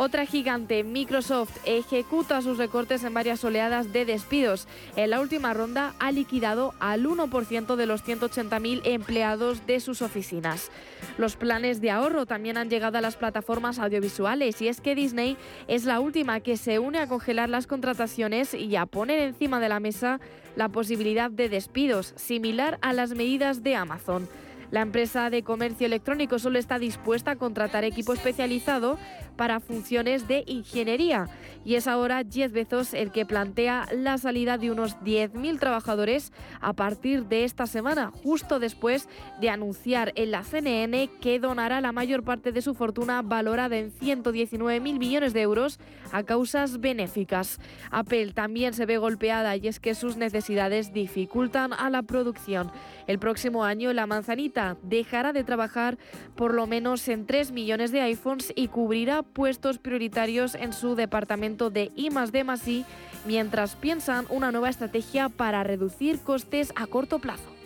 [0.00, 4.68] Otra gigante, Microsoft, ejecuta sus recortes en varias oleadas de despidos.
[4.94, 10.70] En la última ronda ha liquidado al 1% de los 180.000 empleados de sus oficinas.
[11.16, 15.36] Los planes de ahorro también han llegado a las plataformas audiovisuales y es que Disney
[15.66, 19.68] es la última que se une a congelar las contrataciones y a poner encima de
[19.68, 20.20] la mesa
[20.54, 24.28] la posibilidad de despidos, similar a las medidas de Amazon.
[24.70, 28.98] La empresa de comercio electrónico solo está dispuesta a contratar equipo especializado
[29.38, 31.30] para funciones de ingeniería
[31.64, 36.72] y es ahora Jeff Bezos el que plantea la salida de unos 10.000 trabajadores a
[36.72, 39.08] partir de esta semana, justo después
[39.40, 43.92] de anunciar en la CNN que donará la mayor parte de su fortuna valorada en
[43.92, 45.78] 119.000 millones de euros
[46.10, 47.60] a causas benéficas.
[47.90, 52.72] Apple también se ve golpeada y es que sus necesidades dificultan a la producción.
[53.06, 55.98] El próximo año la manzanita dejará de trabajar
[56.34, 61.70] por lo menos en 3 millones de iPhones y cubrirá puestos prioritarios en su departamento
[61.70, 62.84] de I D
[63.24, 67.57] mientras piensan una nueva estrategia para reducir costes a corto plazo.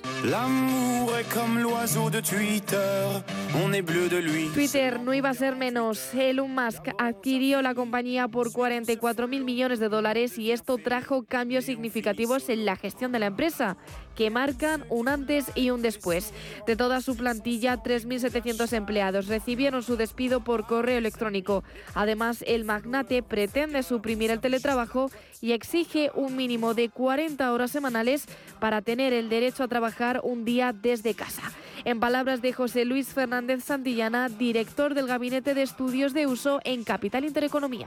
[4.52, 6.12] Twitter no iba a ser menos.
[6.14, 11.64] Elon Musk adquirió la compañía por 44 mil millones de dólares y esto trajo cambios
[11.64, 13.76] significativos en la gestión de la empresa
[14.16, 16.32] que marcan un antes y un después.
[16.66, 21.64] De toda su plantilla, 3.700 empleados recibieron su despido por correo electrónico.
[21.94, 25.10] Además, el magnate pretende suprimir el teletrabajo
[25.40, 28.26] y exige un mínimo de 40 horas semanales
[28.60, 29.91] para tener el derecho a trabajar
[30.22, 31.42] un día desde casa.
[31.84, 36.84] En palabras de José Luis Fernández Santillana, director del Gabinete de Estudios de Uso en
[36.84, 37.86] Capital Intereconomía.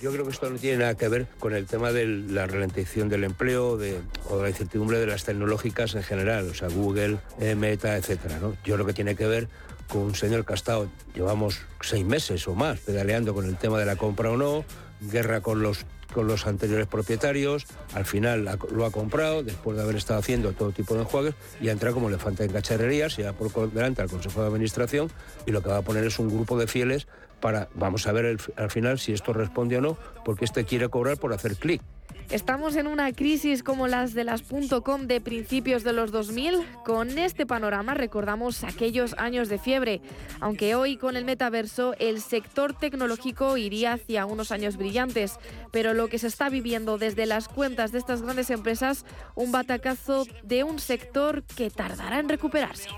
[0.00, 3.08] Yo creo que esto no tiene nada que ver con el tema de la ralentización
[3.08, 4.00] del empleo o de
[4.40, 8.38] la incertidumbre de las tecnológicas en general, o sea, Google, eh, Meta, etcétera.
[8.40, 8.56] ¿no?
[8.64, 9.48] Yo creo que tiene que ver
[9.88, 13.96] con un señor estado, llevamos seis meses o más pedaleando con el tema de la
[13.96, 14.64] compra o no,
[15.00, 19.96] guerra con los con los anteriores propietarios, al final lo ha comprado, después de haber
[19.96, 23.32] estado haciendo todo tipo de enjuagues, y ha entrado como elefante en cacharrería, se va
[23.32, 25.10] por delante al Consejo de Administración,
[25.46, 27.06] y lo que va a poner es un grupo de fieles
[27.44, 31.18] para, vamos a ver al final si esto responde o no, porque este quiere cobrar
[31.18, 31.82] por hacer clic.
[32.30, 34.42] Estamos en una crisis como las de las
[34.82, 36.66] .com de principios de los 2000.
[36.86, 40.00] Con este panorama recordamos aquellos años de fiebre,
[40.40, 45.38] aunque hoy con el metaverso el sector tecnológico iría hacia unos años brillantes,
[45.70, 49.04] pero lo que se está viviendo desde las cuentas de estas grandes empresas,
[49.34, 52.88] un batacazo de un sector que tardará en recuperarse.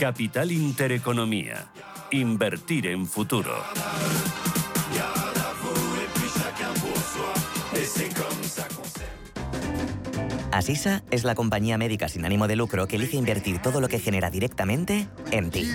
[0.00, 1.66] Capital Intereconomía.
[2.10, 3.52] Invertir en futuro.
[10.50, 13.98] Asisa es la compañía médica sin ánimo de lucro que elige invertir todo lo que
[13.98, 15.70] genera directamente en ti.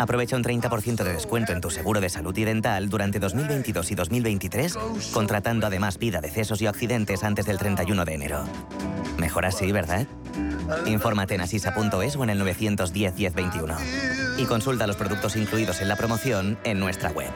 [0.00, 3.94] Aprovecha un 30% de descuento en tu seguro de salud y dental durante 2022 y
[3.94, 4.76] 2023,
[5.12, 8.44] contratando además vida, decesos y accidentes antes del 31 de enero.
[9.18, 10.08] Mejor así, ¿verdad?
[10.86, 13.76] Infórmate en asisa.es o en el 910 1021.
[14.38, 17.30] Y consulta los productos incluidos en la promoción en nuestra web.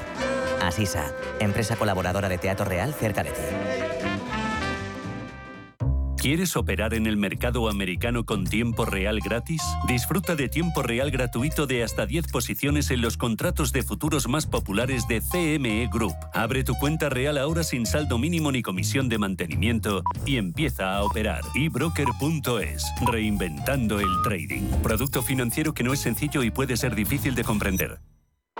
[0.62, 3.42] Asisa, empresa colaboradora de Teatro Real cerca de ti.
[6.22, 9.60] ¿Quieres operar en el mercado americano con tiempo real gratis?
[9.88, 14.46] Disfruta de tiempo real gratuito de hasta 10 posiciones en los contratos de futuros más
[14.46, 16.14] populares de CME Group.
[16.32, 21.02] Abre tu cuenta real ahora sin saldo mínimo ni comisión de mantenimiento y empieza a
[21.02, 21.40] operar.
[21.56, 24.62] ebroker.es, reinventando el trading.
[24.80, 27.98] Producto financiero que no es sencillo y puede ser difícil de comprender.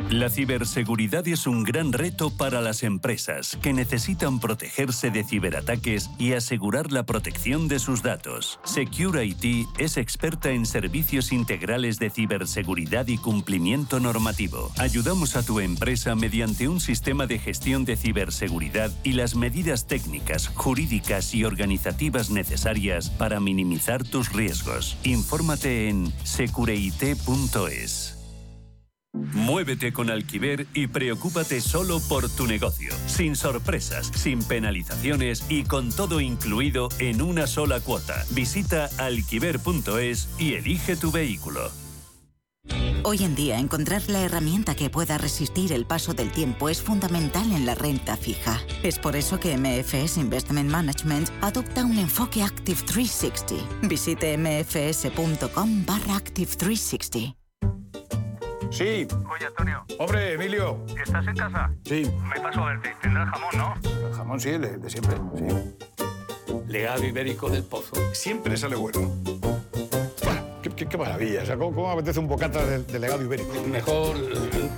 [0.09, 6.33] La ciberseguridad es un gran reto para las empresas que necesitan protegerse de ciberataques y
[6.33, 8.59] asegurar la protección de sus datos.
[8.65, 14.71] Secure IT es experta en servicios integrales de ciberseguridad y cumplimiento normativo.
[14.79, 20.49] Ayudamos a tu empresa mediante un sistema de gestión de ciberseguridad y las medidas técnicas,
[20.49, 24.97] jurídicas y organizativas necesarias para minimizar tus riesgos.
[25.05, 28.22] Infórmate en secureit.es.
[29.15, 35.93] Muévete con Alquiver y preocúpate solo por tu negocio, sin sorpresas, sin penalizaciones y con
[35.93, 38.25] todo incluido en una sola cuota.
[38.31, 41.71] Visita alquiver.es y elige tu vehículo.
[43.05, 47.51] Hoy en día encontrar la herramienta que pueda resistir el paso del tiempo es fundamental
[47.53, 48.61] en la renta fija.
[48.83, 53.89] Es por eso que MFS Investment Management adopta un enfoque Active 360.
[53.89, 57.42] Visite mfs.com barra Active 360.
[58.73, 59.07] Sí.
[59.31, 59.85] Oye, Antonio.
[59.99, 60.79] Hombre, Emilio.
[61.05, 61.71] ¿Estás en casa?
[61.85, 62.11] Sí.
[62.35, 62.93] Me paso a verte.
[63.03, 63.75] Tendrás jamón, ¿no?
[64.09, 65.45] El jamón sí, el de, de siempre, sí.
[66.69, 67.93] Legado ibérico del pozo.
[68.15, 69.11] Siempre sale bueno.
[70.63, 71.43] Qué, qué- qué maravilla.
[71.43, 73.53] O sea, ¿cómo, cómo apetece un bocata de, de legado ibérico?
[73.69, 74.17] Mejor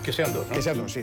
[0.02, 0.54] que sean dos, ¿no?
[0.54, 1.02] Que sean dos, sí.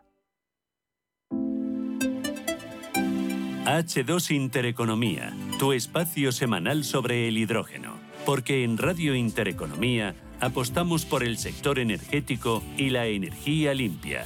[3.65, 7.95] H2 Intereconomía, tu espacio semanal sobre el hidrógeno.
[8.25, 14.25] Porque en Radio Intereconomía apostamos por el sector energético y la energía limpia.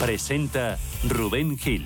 [0.00, 1.84] Presenta Rubén Gil.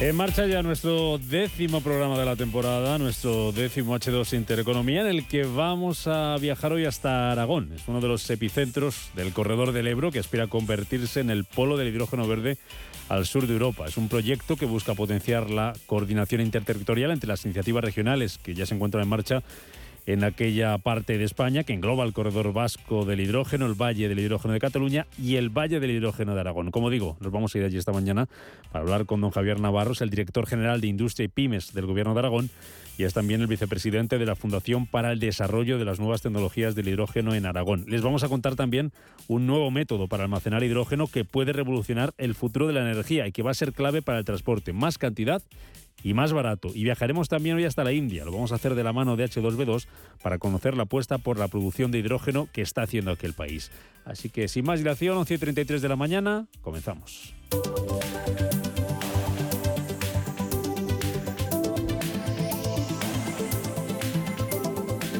[0.00, 5.26] En marcha ya nuestro décimo programa de la temporada, nuestro décimo H2 Intereconomía, en el
[5.26, 7.70] que vamos a viajar hoy hasta Aragón.
[7.74, 11.44] Es uno de los epicentros del corredor del Ebro que aspira a convertirse en el
[11.44, 12.56] polo del hidrógeno verde
[13.10, 13.84] al sur de Europa.
[13.88, 18.64] Es un proyecto que busca potenciar la coordinación interterritorial entre las iniciativas regionales que ya
[18.64, 19.42] se encuentran en marcha
[20.06, 24.18] en aquella parte de España que engloba el corredor vasco del hidrógeno, el Valle del
[24.18, 26.70] Hidrógeno de Cataluña y el Valle del Hidrógeno de Aragón.
[26.70, 28.28] Como digo, nos vamos a ir allí esta mañana
[28.72, 32.14] para hablar con don Javier Navarros, el director general de Industria y Pymes del Gobierno
[32.14, 32.50] de Aragón
[33.00, 36.74] y es también el vicepresidente de la Fundación para el Desarrollo de las Nuevas Tecnologías
[36.74, 37.86] del Hidrógeno en Aragón.
[37.88, 38.92] Les vamos a contar también
[39.26, 43.32] un nuevo método para almacenar hidrógeno que puede revolucionar el futuro de la energía y
[43.32, 44.74] que va a ser clave para el transporte.
[44.74, 45.42] Más cantidad
[46.02, 46.70] y más barato.
[46.74, 48.24] Y viajaremos también hoy hasta la India.
[48.24, 49.86] Lo vamos a hacer de la mano de H2B2
[50.22, 53.70] para conocer la apuesta por la producción de hidrógeno que está haciendo aquel país.
[54.04, 57.34] Así que sin más dilación, 11.33 de la mañana, comenzamos.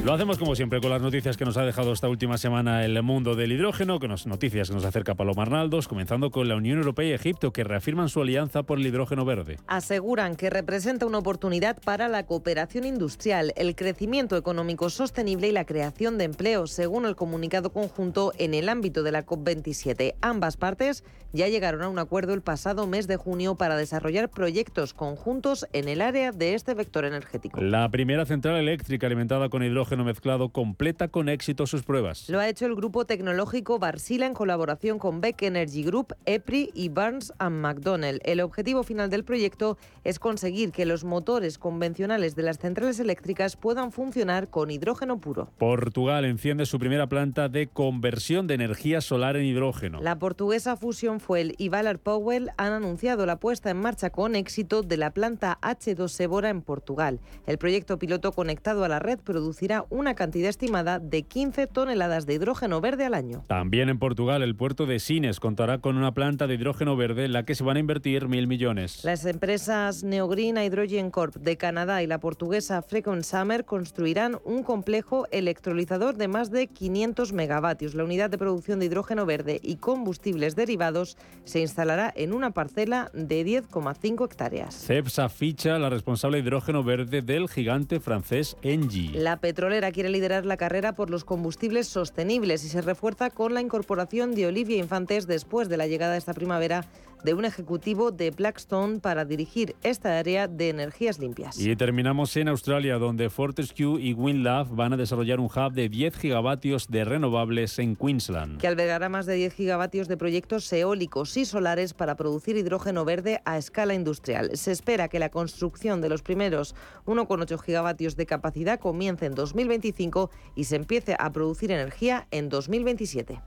[0.03, 3.03] Lo hacemos como siempre con las noticias que nos ha dejado esta última semana el
[3.03, 6.79] mundo del hidrógeno, con las noticias que nos acerca Paloma Arnaldos, comenzando con la Unión
[6.79, 9.59] Europea y Egipto, que reafirman su alianza por el hidrógeno verde.
[9.67, 15.65] Aseguran que representa una oportunidad para la cooperación industrial, el crecimiento económico sostenible y la
[15.65, 20.15] creación de empleo, según el comunicado conjunto en el ámbito de la COP27.
[20.21, 24.95] Ambas partes ya llegaron a un acuerdo el pasado mes de junio para desarrollar proyectos
[24.95, 27.61] conjuntos en el área de este vector energético.
[27.61, 32.29] La primera central eléctrica alimentada con hidrógeno mezclado completa con éxito sus pruebas.
[32.29, 36.89] Lo ha hecho el grupo tecnológico Barsila en colaboración con Beck Energy Group, EPRI y
[36.89, 38.21] Barnes McDonnell.
[38.23, 43.55] El objetivo final del proyecto es conseguir que los motores convencionales de las centrales eléctricas
[43.55, 45.49] puedan funcionar con hidrógeno puro.
[45.57, 50.01] Portugal enciende su primera planta de conversión de energía solar en hidrógeno.
[50.01, 54.81] La portuguesa Fusion Fuel y Valar Powell han anunciado la puesta en marcha con éxito
[54.81, 57.19] de la planta H2 Sebora en Portugal.
[57.45, 62.35] El proyecto piloto conectado a la red producirá una cantidad estimada de 15 toneladas de
[62.35, 63.43] hidrógeno verde al año.
[63.47, 67.33] También en Portugal, el puerto de Sines contará con una planta de hidrógeno verde en
[67.33, 69.03] la que se van a invertir mil millones.
[69.03, 75.27] Las empresas Neogreen Hydrogen Corp de Canadá y la portuguesa Frequent Summer construirán un complejo
[75.31, 77.95] electrolizador de más de 500 megavatios.
[77.95, 83.09] La unidad de producción de hidrógeno verde y combustibles derivados se instalará en una parcela
[83.13, 84.75] de 10,5 hectáreas.
[84.75, 89.11] CEPSA ficha la responsable de hidrógeno verde del gigante francés Engie.
[89.13, 93.53] La petrolera petrolera quiere liderar la carrera por los combustibles sostenibles y se refuerza con
[93.53, 96.85] la incorporación de Olivia Infantes después de la llegada esta primavera
[97.23, 101.59] de un ejecutivo de Blackstone para dirigir esta área de energías limpias.
[101.59, 106.17] Y terminamos en Australia, donde Fortescue y WindLab van a desarrollar un hub de 10
[106.17, 108.59] gigavatios de renovables en Queensland.
[108.59, 113.41] Que albergará más de 10 gigavatios de proyectos eólicos y solares para producir hidrógeno verde
[113.45, 114.51] a escala industrial.
[114.57, 120.29] Se espera que la construcción de los primeros 1,8 gigavatios de capacidad comience en 2025
[120.55, 123.41] y se empiece a producir energía en 2027.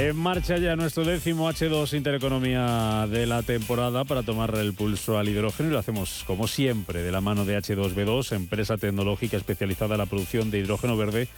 [0.00, 5.28] En marcha ya nuestro décimo H2 Intereconomía de la temporada para tomar el pulso al
[5.28, 9.98] hidrógeno y lo hacemos como siempre de la mano de H2B2, empresa tecnológica especializada en
[9.98, 11.28] la producción de hidrógeno verde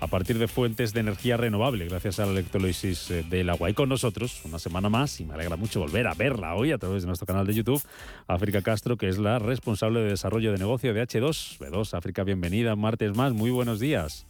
[0.00, 3.70] a partir de fuentes de energía renovable gracias a la electrolisis eh, del agua.
[3.70, 6.78] Y con nosotros una semana más y me alegra mucho volver a verla hoy a
[6.78, 7.82] través de nuestro canal de YouTube,
[8.26, 11.96] África Castro, que es la responsable de desarrollo de negocio de H2B2.
[11.96, 14.26] África, bienvenida, martes más, muy buenos días.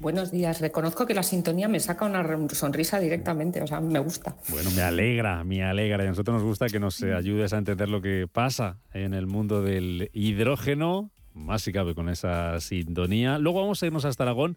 [0.00, 0.62] Buenos días.
[0.62, 4.34] Reconozco que la sintonía me saca una sonrisa directamente, o sea, me gusta.
[4.48, 6.02] Bueno, me alegra, me alegra.
[6.02, 9.26] Y a nosotros nos gusta que nos ayudes a entender lo que pasa en el
[9.26, 13.38] mundo del hidrógeno, más si cabe con esa sintonía.
[13.38, 14.56] Luego vamos a irnos hasta Aragón,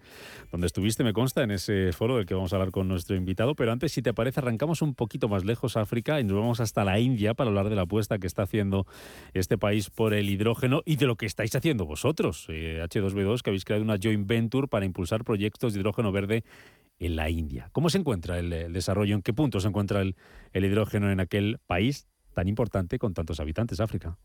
[0.52, 3.56] donde estuviste, me consta, en ese foro del que vamos a hablar con nuestro invitado.
[3.56, 6.84] Pero antes, si te parece, arrancamos un poquito más lejos, África, y nos vamos hasta
[6.84, 8.86] la India para hablar de la apuesta que está haciendo
[9.34, 13.66] este país por el hidrógeno y de lo que estáis haciendo vosotros, H2B2, que habéis
[13.66, 16.44] creado una joint venture para impulsar proyectos de hidrógeno verde
[17.00, 17.70] en la India.
[17.72, 19.16] ¿Cómo se encuentra el, desarrollo?
[19.16, 20.16] ¿En qué punto se encuentra el
[20.54, 24.18] hidrógeno en aquel país tan importante con tantos habitantes, África?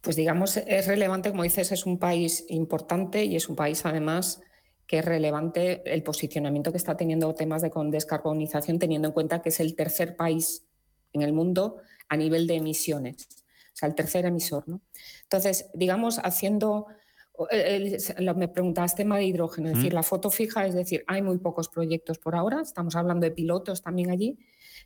[0.00, 4.40] Pues digamos, es relevante, como dices, es un país importante y es un país además
[4.86, 9.50] que es relevante el posicionamiento que está teniendo temas de descarbonización, teniendo en cuenta que
[9.50, 10.64] es el tercer país
[11.12, 11.76] en el mundo
[12.08, 14.66] a nivel de emisiones, o sea, el tercer emisor.
[14.66, 14.80] ¿no?
[15.24, 16.86] Entonces, digamos, haciendo,
[18.34, 21.68] me preguntabas tema de hidrógeno, es decir, la foto fija, es decir, hay muy pocos
[21.68, 24.38] proyectos por ahora, estamos hablando de pilotos también allí,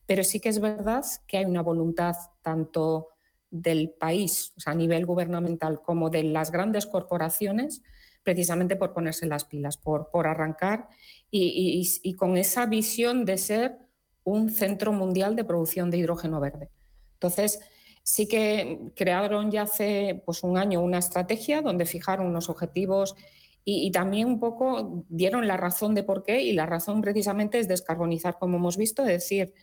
[0.04, 3.11] pero sí que es verdad que hay una voluntad tanto
[3.52, 7.82] del país, a nivel gubernamental, como de las grandes corporaciones,
[8.22, 10.88] precisamente por ponerse las pilas, por, por arrancar
[11.30, 13.78] y, con esa visión de ser
[14.24, 16.70] un centro mundial de producción de hidrógeno verde.
[17.14, 17.60] Entonces,
[18.02, 23.14] sí que crearon ya hace pues, un año una estrategia donde fijaron unos objetivos
[23.64, 27.68] y, también un poco dieron la razón de por qué y la razón precisamente es
[27.68, 29.54] descarbonizar, como hemos visto, es decir,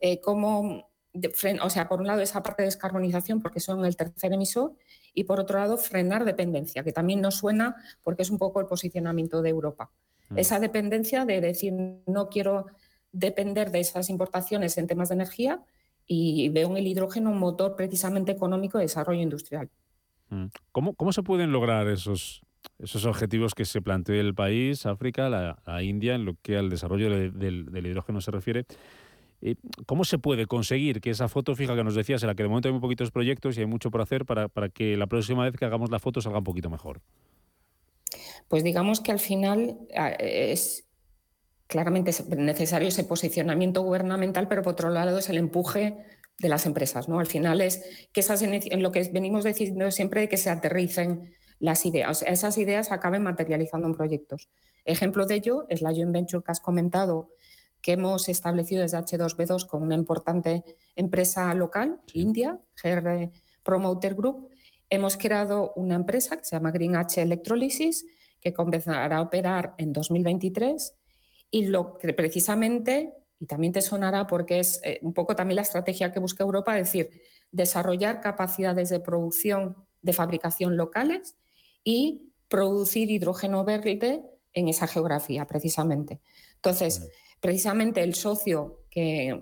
[0.00, 0.88] eh, cómo
[1.62, 4.74] o sea, por un lado esa parte de descarbonización porque son el tercer emisor
[5.14, 8.66] y por otro lado frenar dependencia, que también nos suena porque es un poco el
[8.66, 9.90] posicionamiento de Europa.
[10.30, 10.38] Mm.
[10.38, 11.72] Esa dependencia de decir
[12.06, 12.66] no quiero
[13.12, 15.62] depender de esas importaciones en temas de energía
[16.06, 19.70] y veo en el hidrógeno un motor precisamente económico de desarrollo industrial.
[20.28, 20.46] Mm.
[20.72, 22.42] ¿Cómo, cómo se pueden lograr esos,
[22.78, 27.10] esos objetivos que se plantea el país, África, la, India, en lo que al desarrollo
[27.10, 28.66] del hidrógeno se refiere?
[29.46, 29.54] Eh,
[29.86, 32.48] ¿Cómo se puede conseguir que esa foto fija que nos decías, en la que de
[32.48, 35.54] momento hay muy poquitos proyectos y hay mucho por hacer, para, que la próxima vez
[35.56, 37.00] que hagamos la foto salga un poquito mejor?
[38.48, 39.78] Pues digamos que al final
[40.18, 40.88] es
[41.68, 45.96] claramente necesario ese posicionamiento gubernamental, pero por otro lado es el empuje
[46.40, 47.08] de las empresas.
[47.08, 47.20] ¿no?
[47.20, 51.86] Al final es que esas, lo que venimos diciendo siempre de que se aterricen las
[51.86, 54.48] ideas, esas ideas acaben materializando en proyectos.
[54.84, 57.30] Ejemplo de ello es la joint venture que has comentado
[57.86, 60.64] que hemos establecido desde H2B2 con una importante
[60.96, 63.30] empresa local, India, GR
[63.62, 64.48] Promoter Group.
[64.90, 68.04] Hemos creado una empresa que se llama Green H Electrolysis,
[68.40, 70.96] que comenzará a operar en 2023
[71.52, 75.62] y lo que precisamente, y también te sonará porque es eh, un poco también la
[75.62, 77.10] estrategia que busca Europa, es decir,
[77.52, 81.36] desarrollar capacidades de producción, de fabricación locales
[81.84, 86.20] y producir hidrógeno verde en esa geografía, precisamente.
[86.56, 87.08] Entonces,
[87.40, 89.40] precisamente el socio que,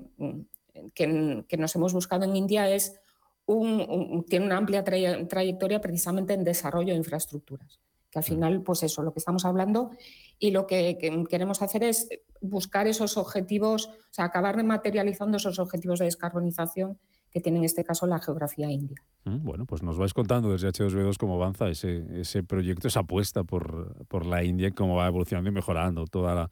[0.94, 3.00] que, nos hemos buscado en India es
[3.46, 7.80] un, tiene una amplia trayectoria precisamente en desarrollo de infraestructuras,
[8.10, 8.28] que al mm.
[8.28, 9.90] final, pues eso, lo que estamos hablando
[10.38, 12.08] y lo que, queremos hacer es
[12.40, 16.98] buscar esos objetivos, o sea, acabar materializando esos objetivos de descarbonización
[17.30, 19.02] que tiene en este caso la geografía india.
[19.24, 23.42] Mm, bueno, pues nos vais contando desde H2B2 cómo avanza ese, ese proyecto, esa apuesta
[23.42, 26.50] por, por la India, cómo va evolucionando y mejorando toda la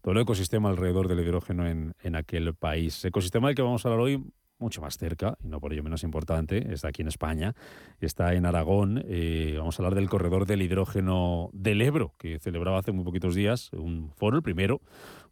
[0.00, 3.04] todo el ecosistema alrededor del hidrógeno en, en aquel país.
[3.04, 4.22] Ecosistema del que vamos a hablar hoy
[4.60, 7.54] mucho más cerca, y no por ello menos importante, está aquí en España,
[8.00, 9.02] está en Aragón.
[9.06, 13.34] Eh, vamos a hablar del corredor del hidrógeno del Ebro, que celebraba hace muy poquitos
[13.34, 14.80] días un foro, el primero,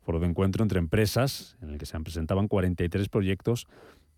[0.01, 3.69] foro de encuentro entre empresas, en el que se presentaban 43 proyectos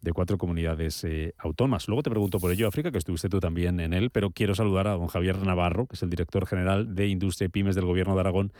[0.02, 1.88] de cuatro comunidades eh, autónomas.
[1.88, 4.88] Luego te pregunto por ello, África, que estuviste tú también en él, pero quiero saludar
[4.88, 8.14] a don Javier Navarro, que es el director general de Industria y Pymes del Gobierno
[8.14, 8.52] de Aragón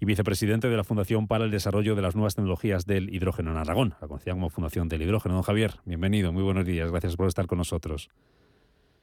[0.00, 3.56] y vicepresidente de la Fundación para el Desarrollo de las Nuevas Tecnologías del Hidrógeno en
[3.58, 5.34] Aragón, la conocida como Fundación del Hidrógeno.
[5.34, 8.10] Don Javier, bienvenido, muy buenos días, gracias por estar con nosotros.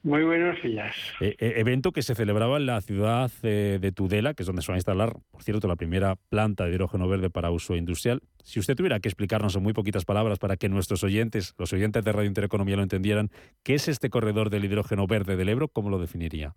[0.06, 0.94] Muy buenos días.
[1.20, 4.62] Eh, eh, evento que se celebraba en la ciudad eh, de Tudela, que es donde
[4.62, 8.20] se va a instalar, por cierto, la primera planta de hidrógeno verde para uso industrial.
[8.44, 12.04] Si usted tuviera que explicarnos en muy poquitas palabras para que nuestros oyentes, los oyentes
[12.04, 13.30] de Radio Intereconomía lo entendieran,
[13.64, 15.66] ¿qué es este corredor del hidrógeno verde del Ebro?
[15.66, 16.54] ¿Cómo lo definiría?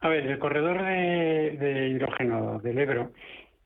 [0.00, 3.12] A ver, el corredor de, de hidrógeno del Ebro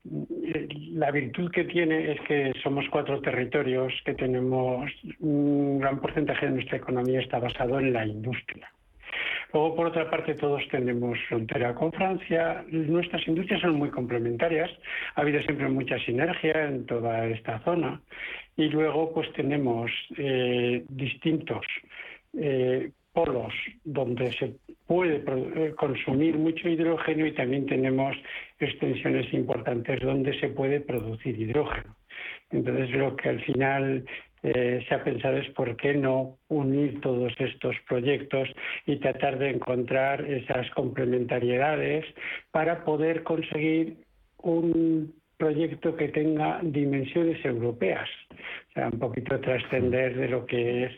[0.03, 6.53] la virtud que tiene es que somos cuatro territorios que tenemos un gran porcentaje de
[6.53, 8.71] nuestra economía está basado en la industria.
[9.53, 12.63] Luego, por otra parte, todos tenemos frontera con Francia.
[12.69, 14.71] Nuestras industrias son muy complementarias.
[15.15, 18.01] Ha habido siempre mucha sinergia en toda esta zona.
[18.55, 21.65] Y luego, pues tenemos eh, distintos
[22.37, 23.53] eh, polos
[23.83, 24.55] donde se
[24.87, 28.15] puede eh, consumir mucho hidrógeno y también tenemos
[28.59, 31.95] extensiones importantes donde se puede producir hidrógeno.
[32.51, 34.05] Entonces lo que al final
[34.43, 38.49] eh, se ha pensado es por qué no unir todos estos proyectos
[38.85, 42.05] y tratar de encontrar esas complementariedades
[42.51, 43.97] para poder conseguir
[44.41, 48.07] un proyecto que tenga dimensiones europeas,
[48.71, 50.91] o sea, un poquito trascender de lo que es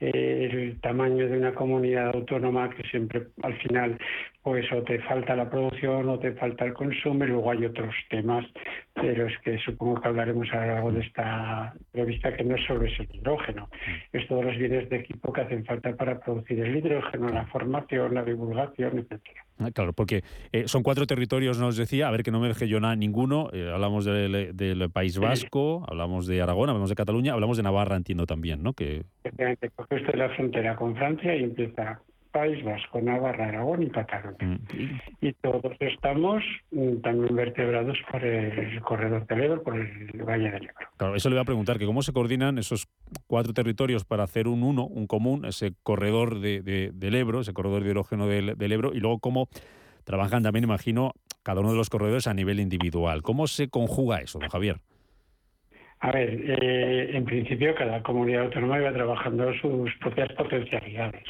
[0.00, 3.98] eh, el tamaño de una comunidad autónoma que siempre al final
[4.42, 7.94] pues o te falta la producción o te falta el consumo y luego hay otros
[8.08, 8.46] temas,
[8.94, 12.86] pero es que supongo que hablaremos a lo largo de esta revista que no solo
[12.86, 13.68] es el hidrógeno,
[14.12, 18.14] es todos los bienes de equipo que hacen falta para producir el hidrógeno, la formación,
[18.14, 19.44] la divulgación, etcétera.
[19.58, 22.66] Ah, claro, porque eh, son cuatro territorios, nos decía, a ver que no me deje
[22.66, 27.19] yo nada ninguno, eh, hablamos del, del, País Vasco, hablamos de Aragón, hablamos de Cataluña,
[27.28, 28.72] hablamos de Navarra, entiendo también, ¿no?
[28.72, 29.04] Que...
[29.24, 32.00] Efectivamente, porque esto es la frontera con Francia y empieza
[32.32, 34.36] País Vasco, Navarra, Aragón y Cataluña.
[34.40, 34.98] Mm.
[35.20, 40.64] Y todos estamos mm, también vertebrados por el corredor del Ebro, por el Valle del
[40.64, 40.86] Ebro.
[40.96, 42.88] Claro, eso le voy a preguntar, que cómo se coordinan esos
[43.26, 47.82] cuatro territorios para hacer un uno, un común, ese corredor de, del Ebro, ese corredor
[47.82, 49.48] de hidrógeno del, del Ebro, y luego cómo
[50.04, 51.12] trabajan también, imagino,
[51.42, 53.22] cada uno de los corredores a nivel individual.
[53.22, 54.80] ¿Cómo se conjuga eso, don Javier?
[56.02, 61.24] A ver, eh, en principio cada comunidad autónoma iba trabajando sus propias potencialidades.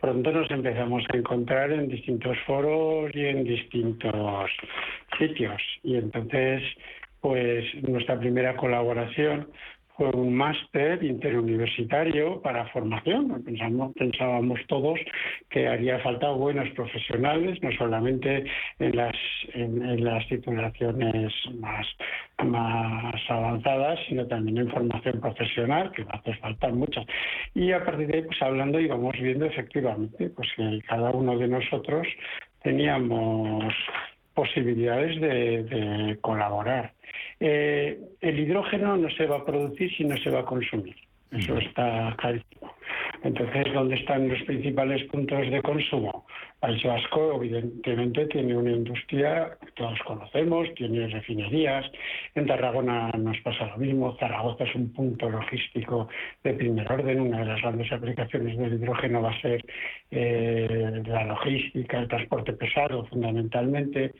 [0.00, 4.50] Pronto nos empezamos a encontrar en distintos foros y en distintos
[5.18, 5.60] sitios.
[5.82, 6.62] Y entonces,
[7.20, 9.48] pues nuestra primera colaboración
[10.00, 13.44] fue un máster interuniversitario para formación.
[13.44, 14.98] Pensábamos todos
[15.50, 18.44] que haría falta buenos profesionales, no solamente
[18.78, 19.14] en las,
[19.52, 21.86] en, las titulaciones más,
[23.28, 27.04] avanzadas, sino también en formación profesional, que va a hacer falta muchas.
[27.54, 31.46] Y a partir de ahí, pues hablando, íbamos viendo efectivamente pues que cada uno de
[31.46, 32.06] nosotros
[32.62, 33.74] teníamos
[34.40, 36.94] posibilidades de colaborar.
[37.38, 40.96] Eh, el hidrógeno no se va a producir si no se va a consumir.
[41.30, 42.74] Eso está clarísimo.
[43.22, 46.26] Entonces, ¿dónde están los principales puntos de consumo?
[46.58, 51.84] País Vasco, evidentemente, tiene una industria que todos conocemos, tiene refinerías.
[52.34, 54.16] En Tarragona nos pasa lo mismo.
[54.18, 56.08] Zaragoza es un punto logístico
[56.42, 57.20] de primer orden.
[57.20, 59.64] Una de las grandes aplicaciones del hidrógeno va a ser
[60.10, 64.12] eh, la logística, el transporte pesado, fundamentalmente.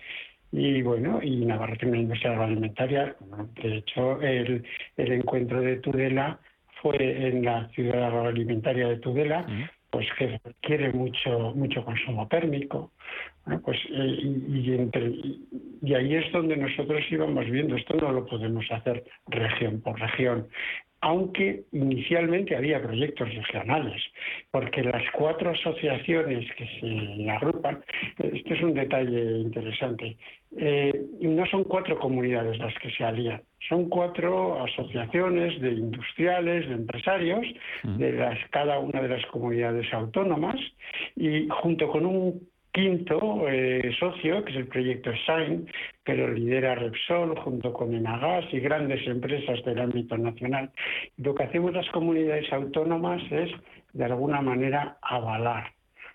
[0.52, 3.16] Y bueno, y Navarra tiene una industria agroalimentaria.
[3.62, 4.64] De hecho, el,
[4.96, 6.40] el encuentro de Tudela
[6.82, 9.46] fue en la ciudad agroalimentaria de Tudela,
[9.90, 12.92] pues que requiere mucho mucho consumo térmico.
[13.64, 15.40] pues eh, y, y,
[15.82, 20.48] y, ahí es donde nosotros íbamos viendo, esto no lo podemos hacer región por región
[21.02, 24.02] aunque inicialmente había proyectos regionales,
[24.50, 27.82] porque las cuatro asociaciones que se agrupan,
[28.18, 30.16] este es un detalle interesante,
[30.58, 36.74] eh, no son cuatro comunidades las que se alían, son cuatro asociaciones de industriales, de
[36.74, 37.46] empresarios,
[37.84, 40.56] de las, cada una de las comunidades autónomas,
[41.16, 45.66] y junto con un quinto eh, socio, que es el proyecto SHINE,
[46.04, 50.70] que lo lidera Repsol junto con Enagas y grandes empresas del ámbito nacional.
[51.16, 53.50] Lo que hacemos las comunidades autónomas es,
[53.92, 55.72] de alguna manera, avalar,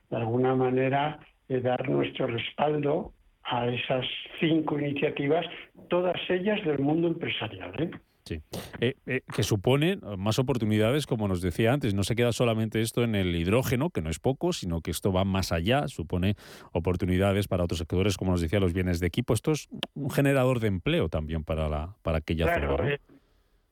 [0.10, 3.12] de alguna manera, eh, dar nuestro respaldo
[3.44, 4.06] a esas
[4.40, 5.46] cinco iniciativas,
[5.90, 7.72] todas ellas del mundo empresarial.
[7.80, 7.92] ¿eh?
[8.26, 8.42] Sí.
[8.82, 11.94] Eh, eh, que supone más oportunidades, como nos decía antes.
[11.94, 15.14] No se queda solamente esto en el hidrógeno, que no es poco, sino que esto
[15.14, 16.36] va más allá, supone
[16.72, 19.34] oportunidades para otros sectores, como nos decía, los bienes de equipo.
[19.34, 22.84] Esto es un generador de empleo también para, la, para aquella Claro, zona.
[22.84, 22.90] ¿no?
[22.90, 23.00] eh,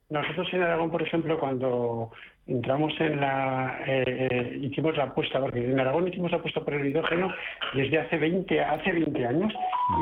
[0.09, 2.11] nosotros en Aragón, por ejemplo, cuando
[2.47, 6.73] entramos en la, eh, eh, hicimos la apuesta, porque en Aragón hicimos la apuesta por
[6.73, 7.33] el hidrógeno
[7.73, 9.53] desde hace 20, hace 20 años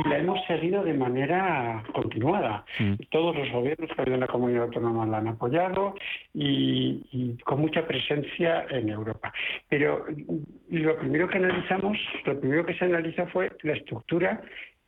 [0.04, 2.66] y la hemos seguido de manera continuada.
[3.10, 5.96] Todos los gobiernos que ha habido en la comunidad autónoma la han apoyado
[6.34, 9.32] y, y con mucha presencia en Europa.
[9.70, 14.42] Pero mm, lo primero que analizamos, lo primero que se analiza fue la estructura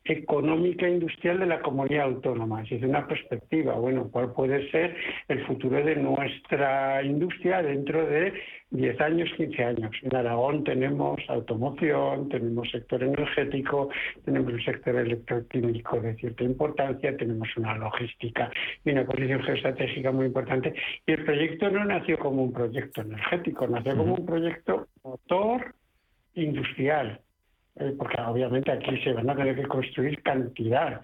[0.04, 4.94] económica e industrial de la comunidad autónoma, es decir, una perspectiva, bueno, cuál puede ser
[5.28, 8.34] el futuro de nuestra industria dentro de
[8.70, 9.90] 10 años, 15 años.
[10.02, 13.88] En Aragón tenemos automoción, tenemos sector energético,
[14.24, 18.50] tenemos un sector electroquímico de cierta importancia, tenemos una logística
[18.84, 20.74] y una posición geoestratégica muy importante.
[21.06, 25.74] Y el proyecto no nació como un proyecto energético, nació como un proyecto motor
[26.34, 27.20] industrial,
[27.76, 31.00] eh, porque obviamente aquí se van a tener que construir cantidad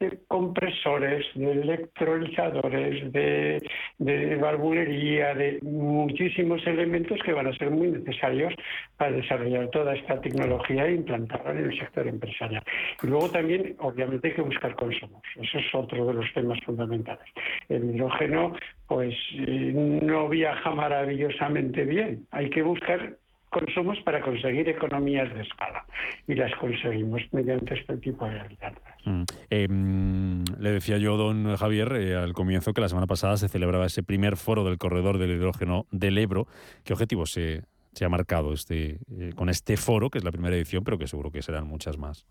[0.00, 3.60] de compresores, de electrolizadores, de,
[3.98, 8.54] de valvulería, de muchísimos elementos que van a ser muy necesarios
[8.96, 12.62] para desarrollar toda esta tecnología e implantarla en el sector empresarial.
[13.02, 15.22] Y luego también, obviamente, hay que buscar consumos.
[15.34, 17.26] Eso es otro de los temas fundamentales.
[17.68, 18.54] El hidrógeno,
[18.86, 22.24] pues, eh, no viaja maravillosamente bien.
[22.30, 23.16] Hay que buscar
[23.50, 25.84] consumos para conseguir economías de escala
[26.26, 28.94] y las conseguimos mediante este tipo de alianzas.
[29.04, 29.22] Mm.
[29.50, 33.48] Eh, mm, le decía yo, don Javier, eh, al comienzo que la semana pasada se
[33.48, 36.46] celebraba ese primer foro del corredor del hidrógeno del Ebro.
[36.84, 40.56] ¿Qué objetivo se, se ha marcado este, eh, con este foro, que es la primera
[40.56, 42.26] edición, pero que seguro que serán muchas más?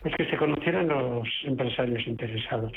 [0.00, 2.72] Pues que se conocieran los empresarios interesados,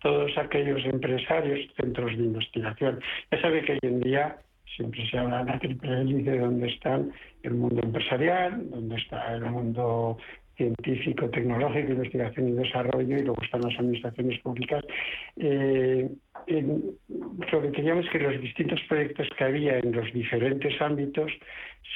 [0.00, 3.00] todos aquellos empresarios, centros de investigación.
[3.30, 4.38] Ya sabe que hoy en día
[4.76, 7.12] siempre se habla de la triple hélice donde están
[7.42, 10.18] el mundo empresarial, donde está el mundo
[10.56, 14.84] científico, tecnológico, investigación y desarrollo, y luego están las administraciones públicas.
[15.36, 16.10] Eh,
[16.46, 21.32] lo que queríamos es que los distintos proyectos que había en los diferentes ámbitos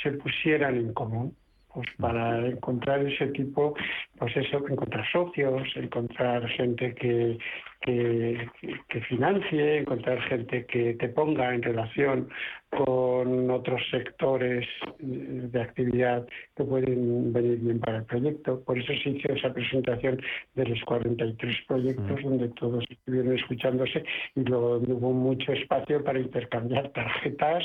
[0.03, 1.37] se pusieran en común
[1.75, 3.75] pues para encontrar ese tipo,
[4.19, 7.37] pues eso, encontrar socios, encontrar gente que,
[7.81, 8.49] que,
[8.89, 12.29] que financie, encontrar gente que te ponga en relación
[12.71, 14.67] con otros sectores
[15.01, 18.63] eh, de actividad que pueden venir bien para el proyecto.
[18.65, 20.21] Por eso se hizo esa presentación
[20.55, 24.05] de los 43 proyectos donde todos estuvieron escuchándose
[24.35, 27.65] y luego hubo mucho espacio para intercambiar tarjetas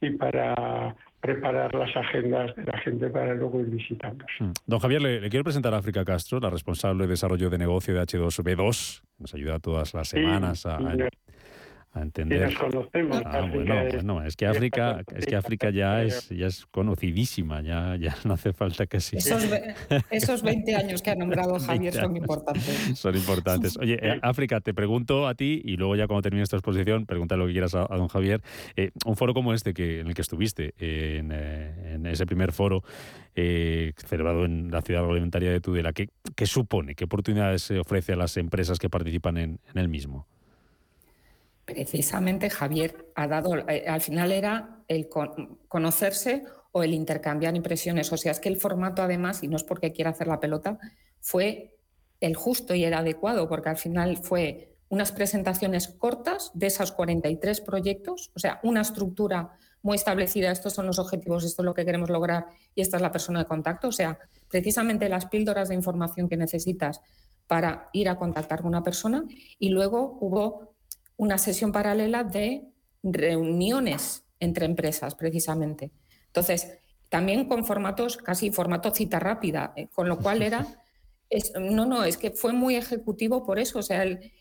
[0.00, 4.24] y para preparar las agendas de la gente para luego ir visitando.
[4.38, 4.52] Mm.
[4.66, 7.94] Don Javier, le, le quiero presentar a África Castro, la responsable de desarrollo de negocio
[7.94, 9.02] de H2B2.
[9.18, 10.78] Nos ayuda todas las Sí, semanas a,
[11.92, 12.42] a entender.
[12.42, 16.46] nos conocemos, Ah, bueno, es- bueno, es que África, es que África ya es, ya
[16.46, 19.16] es conocidísima, ya, ya no hace falta que sí.
[19.16, 19.44] Esos,
[20.10, 22.22] esos 20 años que ha nombrado Javier son 20 años.
[22.22, 22.98] importantes.
[22.98, 23.76] Son importantes.
[23.78, 27.36] Oye, eh, África, te pregunto a ti y luego ya cuando termine esta exposición, pregunta
[27.36, 28.40] lo que quieras a, a don Javier.
[28.76, 32.24] Eh, un foro como este que en el que estuviste, eh, en, eh, en ese
[32.26, 32.84] primer foro
[33.34, 36.94] eh, celebrado en la ciudad agroalimentaria de Tudela, ¿qué, qué supone?
[36.94, 40.26] ¿Qué oportunidades se ofrece a las empresas que participan en, en el mismo?
[41.72, 48.12] Precisamente Javier ha dado, eh, al final era el con- conocerse o el intercambiar impresiones.
[48.12, 50.78] O sea, es que el formato además, y no es porque quiera hacer la pelota,
[51.20, 51.76] fue
[52.20, 57.60] el justo y el adecuado, porque al final fue unas presentaciones cortas de esos 43
[57.60, 59.52] proyectos, o sea, una estructura
[59.82, 63.02] muy establecida, estos son los objetivos, esto es lo que queremos lograr y esta es
[63.02, 64.18] la persona de contacto, o sea,
[64.48, 67.00] precisamente las píldoras de información que necesitas
[67.46, 69.24] para ir a contactar con una persona
[69.58, 70.69] y luego hubo
[71.20, 72.64] una sesión paralela de
[73.02, 75.90] reuniones entre empresas, precisamente.
[76.26, 76.78] Entonces,
[77.10, 80.66] también con formatos, casi formato cita rápida, eh, con lo cual era,
[81.30, 84.32] es- no, no, es que fue muy ejecutivo por eso, o sea, el-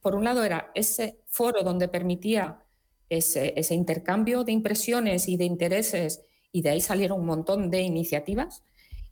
[0.00, 2.62] por un lado era ese foro donde permitía
[3.10, 7.82] ese, ese intercambio de impresiones y de intereses y de ahí salieron un montón de
[7.82, 8.62] iniciativas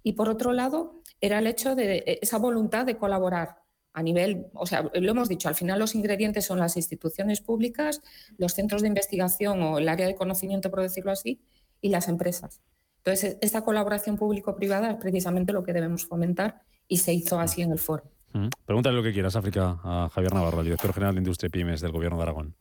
[0.02, 3.63] y por otro lado era el hecho de eh, esa voluntad de colaborar
[3.94, 8.02] a nivel, o sea, lo hemos dicho, al final los ingredientes son las instituciones públicas,
[8.36, 11.40] los centros de investigación o el área de conocimiento, por decirlo así,
[11.80, 12.60] y las empresas.
[12.98, 17.70] Entonces, esta colaboración público-privada es precisamente lo que debemos fomentar y se hizo así en
[17.70, 18.04] el foro.
[18.32, 18.48] Mm.
[18.66, 21.80] Pregúntale lo que quieras, África, a Javier Navarro, el director general de Industria y Pymes
[21.80, 22.54] del Gobierno de Aragón.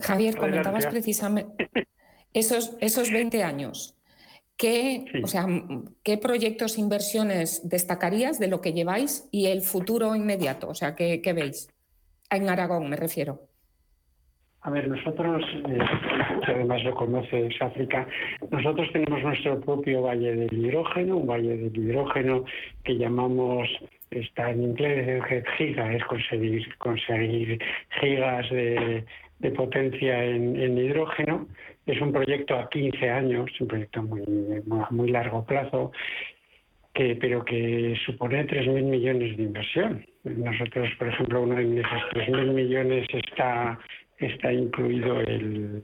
[0.00, 1.68] Javier, comentabas precisamente
[2.32, 3.93] esos, esos 20 años.
[4.56, 5.46] ¿Qué, o sea,
[6.04, 10.68] ¿Qué proyectos, inversiones destacarías de lo que lleváis y el futuro inmediato?
[10.68, 11.68] O sea, ¿qué, veis?
[12.30, 13.40] En Aragón me refiero.
[14.60, 15.78] A ver, nosotros, eh,
[16.46, 18.06] además lo conoces, África,
[18.50, 22.44] nosotros tenemos nuestro propio valle del hidrógeno, un valle del hidrógeno
[22.82, 23.68] que llamamos,
[24.10, 25.22] está en inglés,
[25.58, 27.58] giga, es conseguir, conseguir
[28.00, 29.04] gigas de,
[29.54, 31.46] potencia en, en hidrógeno
[31.86, 34.22] es un proyecto a 15 años, un proyecto muy,
[34.90, 35.92] muy, largo plazo,
[36.92, 40.06] que, pero que supone 3.000 millones de inversión.
[40.24, 43.78] Nosotros, por ejemplo, uno de esos 3.000 millones está,
[44.18, 45.82] está incluido el,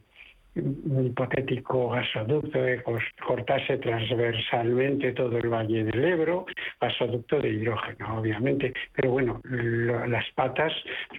[0.57, 2.83] un hipotético gasoducto que
[3.27, 6.47] cortase transversalmente todo el Valle del Ebro,
[6.81, 8.73] gasoducto de hidrógeno, obviamente.
[8.95, 10.73] Pero bueno, las patas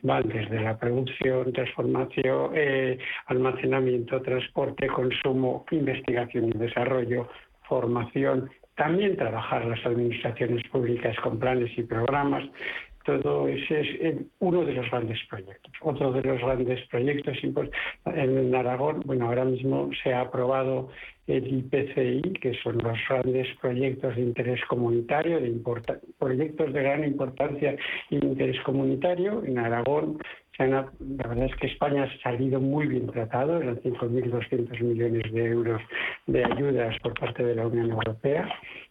[0.04, 7.30] van desde la producción, transformación, eh, almacenamiento, transporte, consumo, investigación y desarrollo,
[7.68, 12.44] formación, también trabajar las administraciones públicas con planes y programas,
[13.06, 15.72] todo ese es uno de los grandes proyectos.
[15.82, 17.38] Otro de los grandes proyectos
[18.06, 20.90] en Aragón, bueno, ahora mismo se ha aprobado
[21.28, 25.54] el IPCI, que son los grandes proyectos de interés comunitario, de
[26.20, 27.76] proyectos de gran importancia
[28.10, 29.44] y de interés comunitario.
[29.46, 30.18] En Aragón,
[30.60, 35.82] la verdad es que España ha salido muy bien tratado, eran 5.200 millones de euros
[36.28, 38.48] de ayudas por parte de la Unión Europea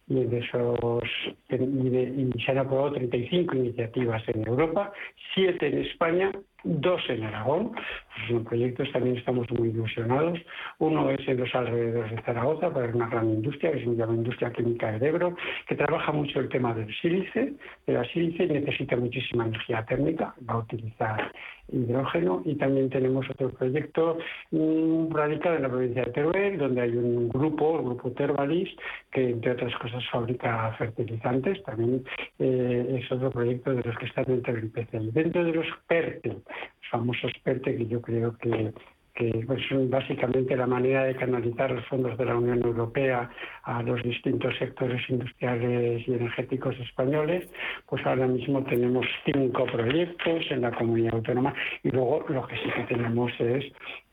[0.07, 1.03] y de esos
[1.49, 4.91] y, se han aprobado 35 iniciativas en Europa,
[5.33, 6.31] 7 en España,
[6.63, 7.71] dos en Aragón.
[7.71, 10.39] Pues los proyectos también estamos muy ilusionados.
[10.79, 14.51] Uno es en los alrededores de Zaragoza para una gran industria que se llama Industria
[14.51, 15.35] Química de Ebro,
[15.67, 17.53] que trabaja mucho el tema del sílice.
[17.87, 21.31] De la sílice necesita muchísima energía térmica, va a utilizar
[21.69, 24.17] hidrógeno y también tenemos otro proyecto
[24.51, 28.69] mm, radicado en la provincia de Teruel, donde hay un grupo, el grupo Tervalis,
[29.11, 31.63] que entre otras cosas fabrica fertilizantes.
[31.63, 32.03] También
[32.39, 35.11] eh, es otro proyecto de los que están dentro del IPCI.
[35.11, 36.43] Dentro de los PERTE, los
[36.89, 38.73] famosos PERTE, que yo creo que
[39.13, 43.29] que pues, son básicamente la manera de canalizar los fondos de la Unión Europea
[43.63, 47.49] a los distintos sectores industriales y energéticos españoles,
[47.87, 51.53] pues ahora mismo tenemos cinco proyectos en la comunidad autónoma
[51.83, 53.65] y luego lo que sí que tenemos es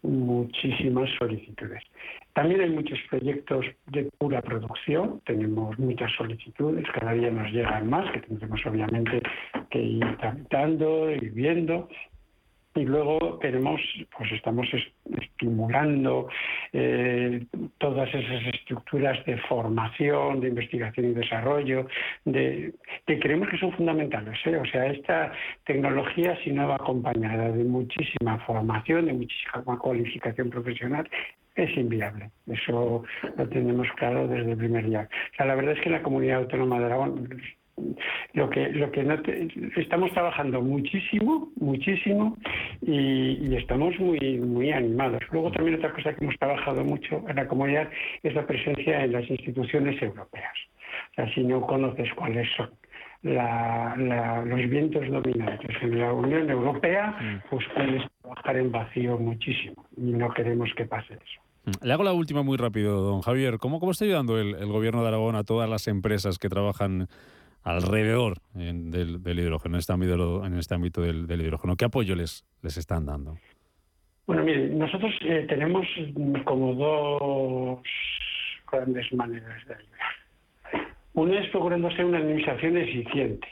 [0.02, 1.82] muchísimas solicitudes.
[2.34, 8.08] También hay muchos proyectos de pura producción, tenemos muchas solicitudes, cada día nos llegan más,
[8.12, 9.20] que tendremos obviamente
[9.70, 11.88] que ir tramitando y viendo,
[12.78, 13.80] y luego tenemos,
[14.16, 14.66] pues estamos
[15.20, 16.28] estimulando
[16.72, 17.44] eh,
[17.78, 21.86] todas esas estructuras de formación, de investigación y desarrollo,
[22.24, 22.72] de,
[23.06, 24.38] que creemos que son fundamentales.
[24.46, 24.56] ¿eh?
[24.56, 25.32] O sea, esta
[25.64, 31.08] tecnología, si no va acompañada de muchísima formación, de muchísima cualificación profesional,
[31.56, 32.30] es inviable.
[32.46, 33.02] Eso
[33.36, 35.08] lo tenemos claro desde el primer día.
[35.32, 37.28] O sea, la verdad es que la comunidad autónoma de Aragón
[38.34, 42.36] lo que lo que estamos trabajando muchísimo muchísimo
[42.82, 47.48] y, estamos muy muy animados luego también otra cosa que hemos trabajado mucho en la
[47.48, 47.88] comunidad
[48.22, 50.52] es la presencia en las instituciones europeas
[51.12, 52.70] o sea si no conoces cuáles son
[53.22, 57.48] los vientos dominantes en la Unión Europea mm.
[57.50, 61.84] pues puedes trabajar en vacío muchísimo y no queremos que pase eso mm.
[61.84, 63.58] le hago la última muy rápido, don Javier.
[63.58, 67.08] ¿Cómo, cómo está ayudando el, el, gobierno de Aragón a todas las empresas que trabajan
[67.62, 71.76] alrededor del, hidrógeno, en este ámbito, en este del, hidrógeno?
[71.76, 73.36] ¿Qué apoyo les, les están dando?
[74.26, 75.86] Bueno, mire, nosotros eh, tenemos
[76.44, 77.80] como dos
[78.70, 80.88] grandes maneras de ayudar.
[81.14, 83.48] Una es procurando ser una administración eficiente,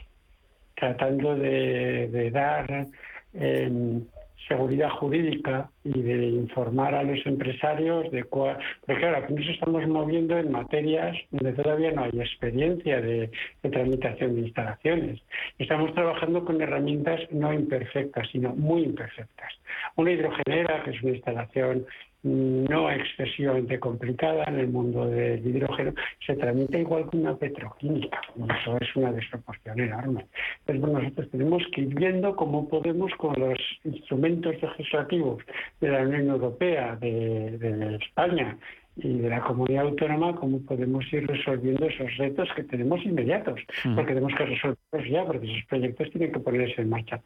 [0.77, 2.87] tratando de, dar
[3.33, 4.01] eh,
[4.49, 8.59] seguridad jurídica y de informar a los empresarios de cuál.
[8.81, 13.31] Porque claro, aquí nos estamos moviendo en materias donde todavía no hay experiencia de,
[13.63, 15.21] de, tramitación de instalaciones.
[15.59, 19.53] Estamos trabajando con herramientas no imperfectas, sino muy imperfectas.
[19.97, 21.87] Una hidrogenera, que es una instalación
[22.27, 25.95] no excesivamente complicada en el mundo del hidrógeno,
[26.27, 28.21] se tramita igual que una petroquímica.
[28.61, 30.27] Eso es una desproporción enorme.
[30.67, 35.43] Entonces, nosotros tenemos que ir viendo cómo podemos, con los instrumentos legislativos
[35.81, 38.59] de la Unión Europea, de, España
[38.97, 43.61] y de la comunidad autónoma, cómo podemos ir resolviendo esos retos que tenemos inmediatos,
[43.95, 47.21] porque tenemos que resolverlos ya, porque esos proyectos tienen que ponerse en marcha.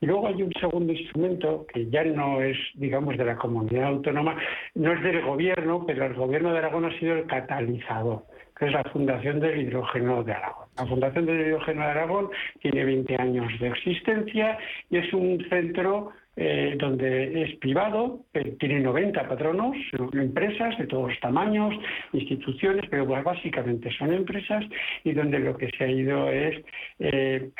[0.00, 4.34] Y luego hay un segundo instrumento que ya no es, digamos, de la comunidad autónoma,
[4.74, 8.24] no es del gobierno, pero el gobierno de Aragón ha sido el catalizador,
[8.58, 10.68] que es la Fundación del Hidrógeno de Aragón.
[10.78, 12.30] La Fundación del Hidrógeno de Aragón
[12.60, 18.80] tiene 20 años de existencia y es un centro eh, donde es privado, eh, tiene
[18.80, 19.76] 90 patronos,
[20.12, 21.74] empresas de todos los tamaños,
[22.12, 24.64] instituciones, pero básicamente son empresas
[25.02, 26.64] y donde lo que se ha ido es
[27.00, 27.50] eh,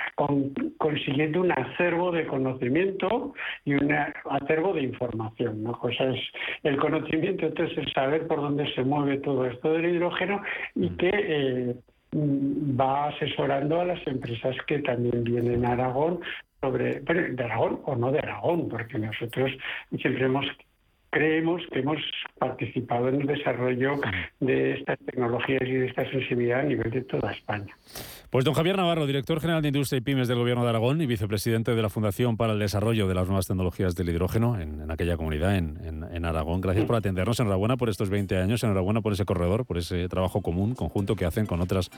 [0.78, 5.64] consiguiendo un acervo de conocimiento y un acervo de información.
[5.64, 5.72] ¿no?
[5.72, 6.20] Cosa es
[6.62, 10.42] el conocimiento, entonces el saber por dónde se mueve todo esto del hidrógeno
[10.76, 11.74] y que
[12.12, 16.20] va asesorando a las empresas que también vienen a Aragón
[16.60, 19.50] sobre, de Aragón o no de Aragón, porque nosotros
[19.98, 20.46] siempre hemos
[21.10, 22.00] creemos que hemos
[22.38, 24.00] participado en el desarrollo
[24.38, 27.74] de estas tecnologías y de esta sensibilidad a nivel de toda España.
[28.30, 31.06] Pues don Javier Navarro, director general de Industria y Pymes del Gobierno de Aragón y
[31.06, 35.16] vicepresidente de la Fundación para el Desarrollo de las Nuevas Tecnologías del Hidrógeno en, aquella
[35.16, 36.60] comunidad, en, Aragón.
[36.60, 37.40] Gracias por atendernos.
[37.40, 41.24] Enhorabuena por estos 20 años, enhorabuena por ese corredor, por ese trabajo común, conjunto que
[41.24, 41.90] hacen con otras,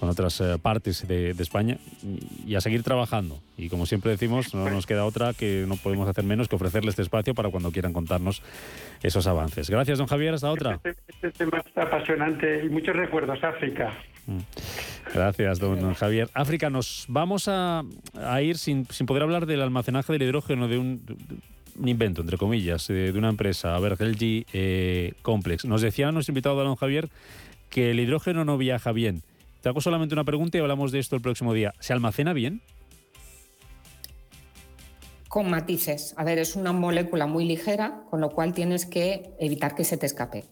[0.00, 1.78] con otras eh, partes de, España
[2.44, 3.38] y a seguir trabajando.
[3.56, 6.90] Y como siempre decimos, no nos queda otra que no podemos hacer menos que ofrecerle
[6.90, 8.42] este espacio para cuando quieran contarnos
[9.00, 9.70] esos avances.
[9.70, 10.34] Gracias, don Javier.
[10.34, 10.80] Hasta otra.
[10.82, 13.96] Este, este tema está apasionante y muchos recuerdos, África.
[14.26, 14.40] Mm.
[15.14, 16.30] Gracias, don, Javier.
[16.34, 17.84] África, nos vamos a,
[18.42, 21.02] ir sin, poder hablar del almacenaje del hidrógeno de un,
[21.84, 25.64] invento, entre comillas, de, una empresa, a ver, LG eh, Complex.
[25.64, 27.08] Nos decía nuestro invitado, don Javier,
[27.70, 29.22] que el hidrógeno no viaja bien.
[29.62, 31.74] Te hago solamente una pregunta y hablamos de esto el próximo día.
[31.80, 32.62] ¿Se almacena bien?
[35.28, 36.14] con matices.
[36.16, 39.96] A ver, es una molécula muy ligera, con lo cual tienes que evitar que se
[39.96, 40.44] te escape.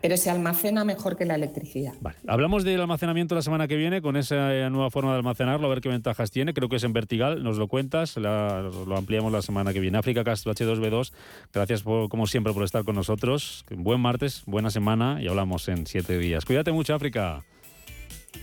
[0.00, 1.92] Pero se almacena mejor que la electricidad.
[2.26, 5.70] Hablamos del almacenamiento la semana que viene con esa eh, nueva forma de almacenarlo, a
[5.70, 6.54] ver qué ventajas tiene.
[6.54, 9.98] Creo que es en vertical, nos lo cuentas, lo ampliamos la semana que viene.
[9.98, 11.12] África Castro H2B2,
[11.52, 13.64] gracias como siempre por estar con nosotros.
[13.70, 16.44] Buen martes, buena semana y hablamos en siete días.
[16.44, 17.44] Cuídate mucho, África.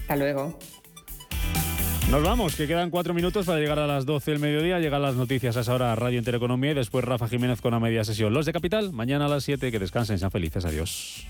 [0.02, 0.58] Hasta luego.
[2.12, 4.80] Nos vamos, que quedan cuatro minutos para llegar a las 12 del mediodía.
[4.80, 8.04] Llegan las noticias a esa hora Radio Intereconomía y después Rafa Jiménez con la media
[8.04, 8.34] sesión.
[8.34, 9.72] Los de Capital, mañana a las 7.
[9.72, 10.66] Que descansen, sean felices.
[10.66, 11.28] Adiós.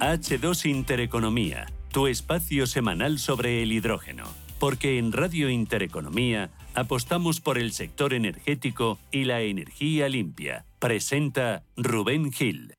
[0.00, 4.24] H2 Intereconomía, tu espacio semanal sobre el hidrógeno.
[4.58, 10.64] Porque en Radio Intereconomía apostamos por el sector energético y la energía limpia.
[10.78, 12.72] Presenta Rubén Gil.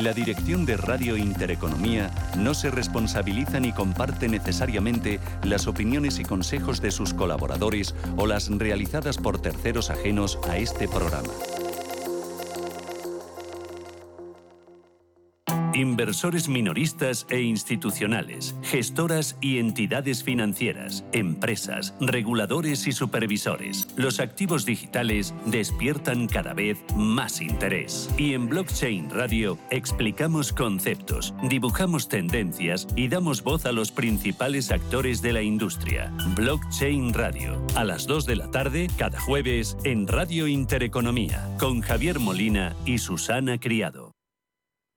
[0.00, 6.80] La dirección de Radio Intereconomía no se responsabiliza ni comparte necesariamente las opiniones y consejos
[6.80, 11.28] de sus colaboradores o las realizadas por terceros ajenos a este programa.
[15.72, 23.86] Inversores minoristas e institucionales, gestoras y entidades financieras, empresas, reguladores y supervisores.
[23.96, 28.10] Los activos digitales despiertan cada vez más interés.
[28.18, 35.22] Y en Blockchain Radio explicamos conceptos, dibujamos tendencias y damos voz a los principales actores
[35.22, 36.12] de la industria.
[36.34, 42.18] Blockchain Radio, a las 2 de la tarde, cada jueves, en Radio Intereconomía, con Javier
[42.18, 44.09] Molina y Susana Criado.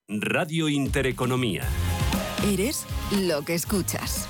[0.10, 1.64] Radio Intereconomía.
[2.46, 2.86] Eres
[3.22, 4.28] lo que escuchas.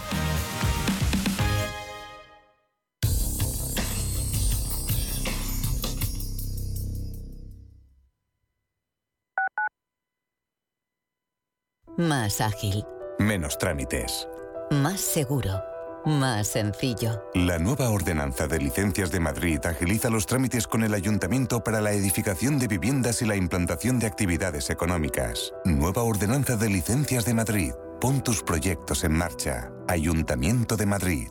[11.97, 12.86] Más ágil.
[13.17, 14.28] Menos trámites.
[14.69, 15.72] Más seguro.
[16.06, 17.24] Más sencillo.
[17.34, 21.93] La nueva ordenanza de licencias de Madrid agiliza los trámites con el ayuntamiento para la
[21.93, 25.54] edificación de viviendas y la implantación de actividades económicas.
[25.64, 27.72] Nueva ordenanza de licencias de Madrid.
[28.01, 29.72] Pon tus proyectos en marcha.
[29.88, 31.30] Ayuntamiento de Madrid.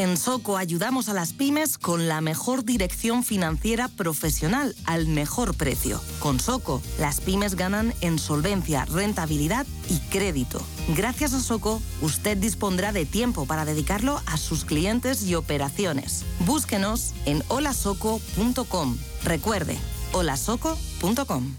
[0.00, 6.00] En Soco ayudamos a las pymes con la mejor dirección financiera profesional al mejor precio.
[6.20, 10.58] Con Soco, las pymes ganan en solvencia, rentabilidad y crédito.
[10.96, 16.24] Gracias a Soco, usted dispondrá de tiempo para dedicarlo a sus clientes y operaciones.
[16.46, 18.96] Búsquenos en holasoco.com.
[19.22, 19.76] Recuerde,
[20.12, 21.56] holasoco.com.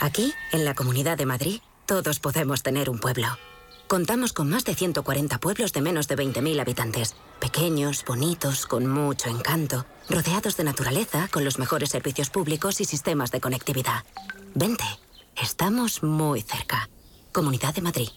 [0.00, 3.28] Aquí, en la Comunidad de Madrid, todos podemos tener un pueblo.
[3.94, 7.14] Contamos con más de 140 pueblos de menos de 20.000 habitantes.
[7.40, 13.30] Pequeños, bonitos, con mucho encanto, rodeados de naturaleza, con los mejores servicios públicos y sistemas
[13.30, 14.02] de conectividad.
[14.52, 14.82] Vente,
[15.40, 16.90] estamos muy cerca.
[17.30, 18.08] Comunidad de Madrid.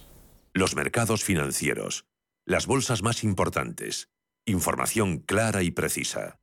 [0.52, 2.06] Los mercados financieros.
[2.44, 4.10] Las bolsas más importantes.
[4.48, 6.40] Información clara y precisa.